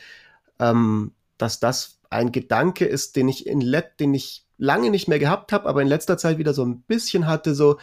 ähm, 0.59 1.13
dass 1.37 1.61
das 1.61 2.01
ein 2.11 2.33
Gedanke 2.33 2.87
ist, 2.87 3.17
den 3.17 3.29
ich 3.29 3.47
in 3.47 3.61
Let, 3.61 4.01
den 4.01 4.15
ich 4.15 4.47
lange 4.57 4.91
nicht 4.91 5.09
mehr 5.09 5.19
gehabt 5.19 5.53
habe, 5.53 5.69
aber 5.69 5.83
in 5.83 5.89
letzter 5.89 6.19
Zeit 6.19 6.39
wieder 6.39 6.55
so 6.55 6.65
ein 6.65 6.83
bisschen 6.83 7.27
hatte. 7.27 7.55
So, 7.55 7.79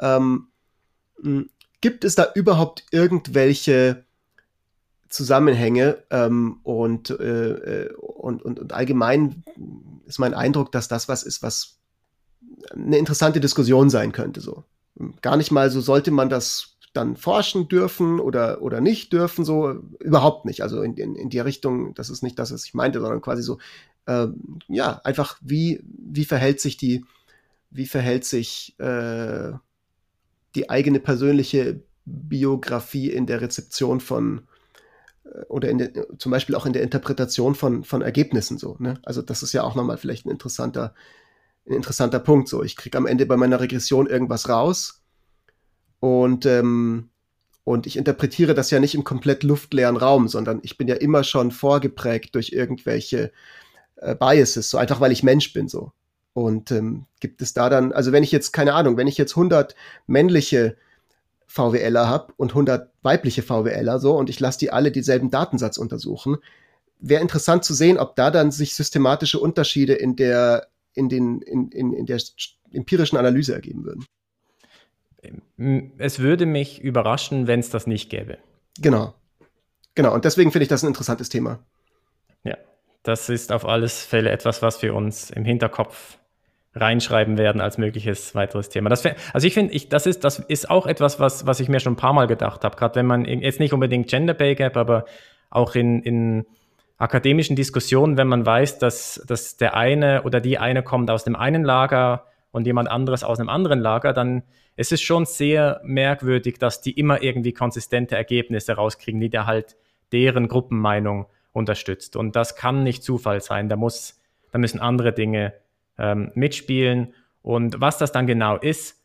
ähm, 0.00 0.48
gibt 1.80 2.04
es 2.04 2.14
da 2.14 2.28
überhaupt 2.34 2.84
irgendwelche 2.90 4.04
Zusammenhänge 5.08 6.02
ähm, 6.10 6.60
und, 6.62 7.10
äh, 7.10 7.84
äh, 7.84 7.94
und, 8.26 8.42
und, 8.42 8.58
und 8.58 8.72
allgemein 8.72 9.44
ist 10.04 10.18
mein 10.18 10.34
Eindruck, 10.34 10.72
dass 10.72 10.88
das 10.88 11.08
was 11.08 11.22
ist, 11.22 11.44
was 11.44 11.78
eine 12.72 12.98
interessante 12.98 13.40
Diskussion 13.40 13.88
sein 13.88 14.10
könnte. 14.10 14.40
So 14.40 14.64
gar 15.22 15.36
nicht 15.36 15.52
mal 15.52 15.70
so 15.70 15.80
sollte 15.80 16.10
man 16.10 16.28
das 16.28 16.76
dann 16.92 17.16
forschen 17.16 17.68
dürfen 17.68 18.18
oder 18.18 18.62
oder 18.62 18.80
nicht 18.80 19.12
dürfen 19.12 19.44
so 19.44 19.80
überhaupt 20.00 20.44
nicht. 20.44 20.62
Also 20.62 20.82
in, 20.82 20.96
in, 20.96 21.14
in 21.14 21.30
die 21.30 21.38
Richtung, 21.38 21.94
das 21.94 22.10
ist 22.10 22.22
nicht 22.22 22.38
das, 22.38 22.52
was 22.52 22.64
ich 22.64 22.74
meinte, 22.74 23.00
sondern 23.00 23.20
quasi 23.20 23.42
so 23.42 23.58
äh, 24.06 24.26
ja 24.66 25.00
einfach 25.04 25.38
wie 25.40 25.84
wie 25.84 26.24
verhält 26.24 26.60
sich 26.60 26.76
die 26.76 27.04
wie 27.70 27.86
verhält 27.86 28.24
sich 28.24 28.74
äh, 28.80 29.52
die 30.56 30.68
eigene 30.68 30.98
persönliche 30.98 31.80
Biografie 32.06 33.10
in 33.10 33.26
der 33.26 33.40
Rezeption 33.40 34.00
von 34.00 34.48
oder 35.48 35.68
in 35.68 35.78
der, 35.78 36.18
zum 36.18 36.32
Beispiel 36.32 36.54
auch 36.54 36.66
in 36.66 36.72
der 36.72 36.82
Interpretation 36.82 37.54
von, 37.54 37.84
von 37.84 38.02
Ergebnissen 38.02 38.58
so. 38.58 38.76
Ne? 38.78 39.00
Also 39.04 39.22
das 39.22 39.42
ist 39.42 39.52
ja 39.52 39.62
auch 39.62 39.74
nochmal 39.74 39.98
vielleicht 39.98 40.26
ein 40.26 40.30
interessanter, 40.30 40.94
ein 41.66 41.74
interessanter 41.74 42.18
Punkt. 42.18 42.48
So, 42.48 42.62
ich 42.62 42.76
kriege 42.76 42.96
am 42.98 43.06
Ende 43.06 43.26
bei 43.26 43.36
meiner 43.36 43.60
Regression 43.60 44.06
irgendwas 44.06 44.48
raus 44.48 45.02
und, 46.00 46.46
ähm, 46.46 47.10
und 47.64 47.86
ich 47.86 47.96
interpretiere 47.96 48.54
das 48.54 48.70
ja 48.70 48.78
nicht 48.78 48.94
im 48.94 49.04
komplett 49.04 49.42
luftleeren 49.42 49.96
Raum, 49.96 50.28
sondern 50.28 50.60
ich 50.62 50.78
bin 50.78 50.88
ja 50.88 50.94
immer 50.94 51.24
schon 51.24 51.50
vorgeprägt 51.50 52.34
durch 52.34 52.52
irgendwelche 52.52 53.32
äh, 53.96 54.14
Biases, 54.14 54.70
so 54.70 54.78
einfach 54.78 55.00
weil 55.00 55.12
ich 55.12 55.22
Mensch 55.22 55.52
bin 55.52 55.68
so. 55.68 55.92
Und 56.32 56.70
ähm, 56.70 57.06
gibt 57.18 57.40
es 57.40 57.54
da 57.54 57.70
dann, 57.70 57.92
also 57.92 58.12
wenn 58.12 58.22
ich 58.22 58.30
jetzt, 58.30 58.52
keine 58.52 58.74
Ahnung, 58.74 58.98
wenn 58.98 59.06
ich 59.06 59.16
jetzt 59.16 59.32
100 59.32 59.74
männliche 60.06 60.76
VWLer 61.56 62.06
habe 62.08 62.32
und 62.36 62.50
100 62.50 62.90
weibliche 63.02 63.42
VWLer 63.42 63.98
so 63.98 64.16
und 64.16 64.28
ich 64.28 64.38
lasse 64.40 64.58
die 64.58 64.70
alle 64.70 64.92
dieselben 64.92 65.30
Datensatz 65.30 65.78
untersuchen, 65.78 66.36
wäre 67.00 67.22
interessant 67.22 67.64
zu 67.64 67.72
sehen, 67.72 67.98
ob 67.98 68.14
da 68.14 68.30
dann 68.30 68.50
sich 68.50 68.74
systematische 68.74 69.40
Unterschiede 69.40 69.94
in 69.94 70.16
der 70.16 70.68
in 70.94 71.08
den 71.08 71.40
in, 71.40 71.70
in, 71.70 71.92
in 71.92 72.06
der 72.06 72.20
empirischen 72.72 73.18
Analyse 73.18 73.54
ergeben 73.54 73.84
würden. 73.84 74.04
Es 75.98 76.18
würde 76.18 76.46
mich 76.46 76.80
überraschen, 76.80 77.46
wenn 77.46 77.60
es 77.60 77.70
das 77.70 77.86
nicht 77.86 78.10
gäbe. 78.10 78.38
Genau. 78.80 79.14
Genau, 79.94 80.14
und 80.14 80.24
deswegen 80.24 80.52
finde 80.52 80.64
ich 80.64 80.68
das 80.68 80.84
ein 80.84 80.88
interessantes 80.88 81.30
Thema. 81.30 81.58
Ja, 82.44 82.56
das 83.02 83.30
ist 83.30 83.50
auf 83.50 83.64
alles 83.64 84.04
Fälle 84.04 84.30
etwas, 84.30 84.60
was 84.60 84.82
wir 84.82 84.94
uns 84.94 85.30
im 85.30 85.44
Hinterkopf 85.44 86.18
reinschreiben 86.76 87.38
werden 87.38 87.60
als 87.60 87.78
mögliches 87.78 88.34
weiteres 88.34 88.68
Thema. 88.68 88.90
Das, 88.90 89.04
also 89.32 89.46
ich 89.46 89.54
finde, 89.54 89.72
ich, 89.72 89.88
das, 89.88 90.06
ist, 90.06 90.24
das 90.24 90.38
ist 90.38 90.70
auch 90.70 90.86
etwas, 90.86 91.18
was, 91.18 91.46
was 91.46 91.58
ich 91.60 91.68
mir 91.68 91.80
schon 91.80 91.94
ein 91.94 91.96
paar 91.96 92.12
Mal 92.12 92.26
gedacht 92.26 92.64
habe, 92.64 92.76
gerade 92.76 92.96
wenn 92.96 93.06
man 93.06 93.24
jetzt 93.24 93.60
nicht 93.60 93.72
unbedingt 93.72 94.08
Gender 94.08 94.34
Pay 94.34 94.54
Gap, 94.54 94.76
aber 94.76 95.06
auch 95.50 95.74
in, 95.74 96.02
in 96.02 96.46
akademischen 96.98 97.56
Diskussionen, 97.56 98.16
wenn 98.16 98.28
man 98.28 98.44
weiß, 98.44 98.78
dass, 98.78 99.22
dass 99.26 99.56
der 99.56 99.74
eine 99.74 100.22
oder 100.22 100.40
die 100.40 100.58
eine 100.58 100.82
kommt 100.82 101.10
aus 101.10 101.24
dem 101.24 101.34
einen 101.34 101.64
Lager 101.64 102.26
und 102.52 102.66
jemand 102.66 102.90
anderes 102.90 103.24
aus 103.24 103.40
einem 103.40 103.48
anderen 103.48 103.80
Lager, 103.80 104.12
dann 104.12 104.42
ist 104.76 104.92
es 104.92 105.00
schon 105.00 105.24
sehr 105.24 105.80
merkwürdig, 105.82 106.58
dass 106.58 106.82
die 106.82 106.92
immer 106.92 107.22
irgendwie 107.22 107.52
konsistente 107.52 108.16
Ergebnisse 108.16 108.74
rauskriegen, 108.74 109.20
die 109.20 109.30
da 109.30 109.46
halt 109.46 109.76
deren 110.12 110.48
Gruppenmeinung 110.48 111.26
unterstützt. 111.52 112.16
Und 112.16 112.36
das 112.36 112.54
kann 112.54 112.82
nicht 112.82 113.02
Zufall 113.02 113.40
sein. 113.40 113.68
Da 113.70 113.76
muss, 113.76 114.20
da 114.52 114.58
müssen 114.58 114.80
andere 114.80 115.12
Dinge 115.12 115.54
ähm, 115.98 116.30
mitspielen. 116.34 117.14
Und 117.42 117.80
was 117.80 117.98
das 117.98 118.12
dann 118.12 118.26
genau 118.26 118.56
ist, 118.56 119.00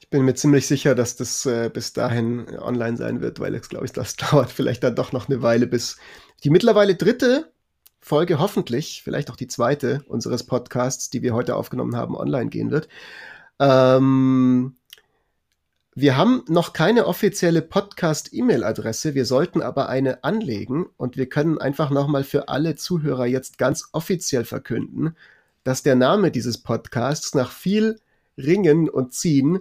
Ich 0.00 0.10
bin 0.10 0.24
mir 0.24 0.34
ziemlich 0.34 0.66
sicher, 0.66 0.94
dass 0.94 1.16
das 1.16 1.46
äh, 1.46 1.70
bis 1.72 1.92
dahin 1.92 2.46
online 2.58 2.96
sein 2.96 3.20
wird, 3.20 3.40
weil 3.40 3.54
es, 3.54 3.68
glaube 3.68 3.86
ich, 3.86 3.92
das 3.92 4.16
dauert 4.30 4.50
vielleicht 4.50 4.84
dann 4.84 4.94
doch 4.94 5.12
noch 5.12 5.28
eine 5.28 5.42
Weile, 5.42 5.66
bis 5.66 5.98
die 6.44 6.50
mittlerweile 6.50 6.94
dritte 6.96 7.50
Folge 8.00 8.40
hoffentlich, 8.40 9.02
vielleicht 9.04 9.30
auch 9.30 9.36
die 9.36 9.46
zweite 9.46 10.02
unseres 10.08 10.44
Podcasts, 10.44 11.08
die 11.08 11.22
wir 11.22 11.34
heute 11.34 11.54
aufgenommen 11.54 11.94
haben, 11.96 12.16
online 12.16 12.50
gehen 12.50 12.72
wird. 12.72 12.88
Ähm, 13.60 14.74
wir 15.94 16.16
haben 16.16 16.42
noch 16.48 16.72
keine 16.72 17.06
offizielle 17.06 17.60
Podcast-E-Mail-Adresse, 17.60 19.14
wir 19.14 19.26
sollten 19.26 19.60
aber 19.60 19.90
eine 19.90 20.24
anlegen 20.24 20.86
und 20.96 21.18
wir 21.18 21.28
können 21.28 21.58
einfach 21.58 21.90
nochmal 21.90 22.24
für 22.24 22.48
alle 22.48 22.76
Zuhörer 22.76 23.26
jetzt 23.26 23.58
ganz 23.58 23.90
offiziell 23.92 24.46
verkünden, 24.46 25.14
dass 25.64 25.82
der 25.82 25.94
Name 25.94 26.30
dieses 26.30 26.58
Podcasts 26.58 27.34
nach 27.34 27.52
viel 27.52 28.00
Ringen 28.38 28.88
und 28.88 29.12
Ziehen 29.12 29.60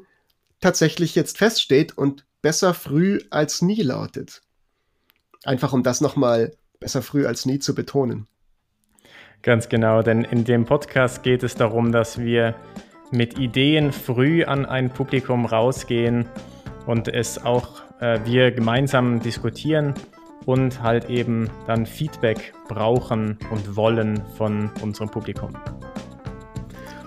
tatsächlich 0.62 1.16
jetzt 1.16 1.38
feststeht 1.38 1.98
und 1.98 2.26
besser 2.42 2.74
früh 2.74 3.20
als 3.30 3.62
nie 3.62 3.82
lautet. 3.82 4.42
Einfach 5.44 5.74
um 5.74 5.84
das 5.84 6.00
nochmal 6.00 6.54
besser 6.80 7.02
früh 7.02 7.26
als 7.26 7.46
nie 7.46 7.60
zu 7.60 7.76
betonen. 7.76 8.28
Ganz 9.42 9.68
genau, 9.68 10.02
denn 10.02 10.24
in 10.24 10.46
dem 10.46 10.64
Podcast 10.64 11.24
geht 11.24 11.44
es 11.44 11.56
darum, 11.56 11.92
dass 11.92 12.20
wir 12.20 12.56
mit 13.12 13.38
Ideen 13.38 13.92
früh 13.92 14.44
an 14.44 14.66
ein 14.66 14.90
Publikum 14.90 15.46
rausgehen 15.46 16.26
und 16.86 17.08
es 17.08 17.44
auch 17.44 17.82
äh, 18.00 18.20
wir 18.26 18.52
gemeinsam 18.52 19.20
diskutieren 19.20 19.94
und 20.46 20.82
halt 20.82 21.10
eben 21.10 21.50
dann 21.68 21.86
Feedback 21.86 22.54
brauchen 22.68 23.38
und 23.52 23.76
wollen 23.76 24.22
von 24.38 24.72
unserem 24.82 25.10
Publikum. 25.10 25.52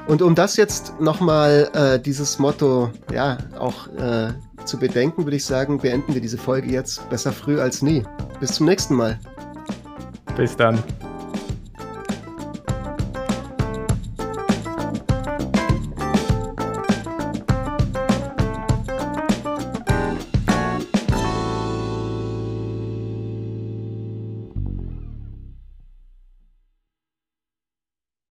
Und 0.06 0.20
um 0.20 0.34
das 0.34 0.56
jetzt 0.56 1.00
nochmal 1.00 1.70
äh, 1.72 1.98
dieses 1.98 2.38
Motto 2.38 2.90
ja 3.10 3.38
auch 3.58 3.88
äh, 3.96 4.32
zu 4.64 4.78
bedenken, 4.78 5.24
würde 5.24 5.36
ich 5.36 5.44
sagen, 5.44 5.78
beenden 5.78 6.14
wir 6.14 6.20
diese 6.20 6.38
Folge 6.38 6.70
jetzt 6.70 7.08
besser 7.08 7.32
früh 7.32 7.58
als 7.58 7.80
nie. 7.82 8.02
Bis 8.38 8.52
zum 8.52 8.66
nächsten 8.66 8.94
Mal. 8.94 9.18
Bis 10.36 10.56
dann. 10.56 10.82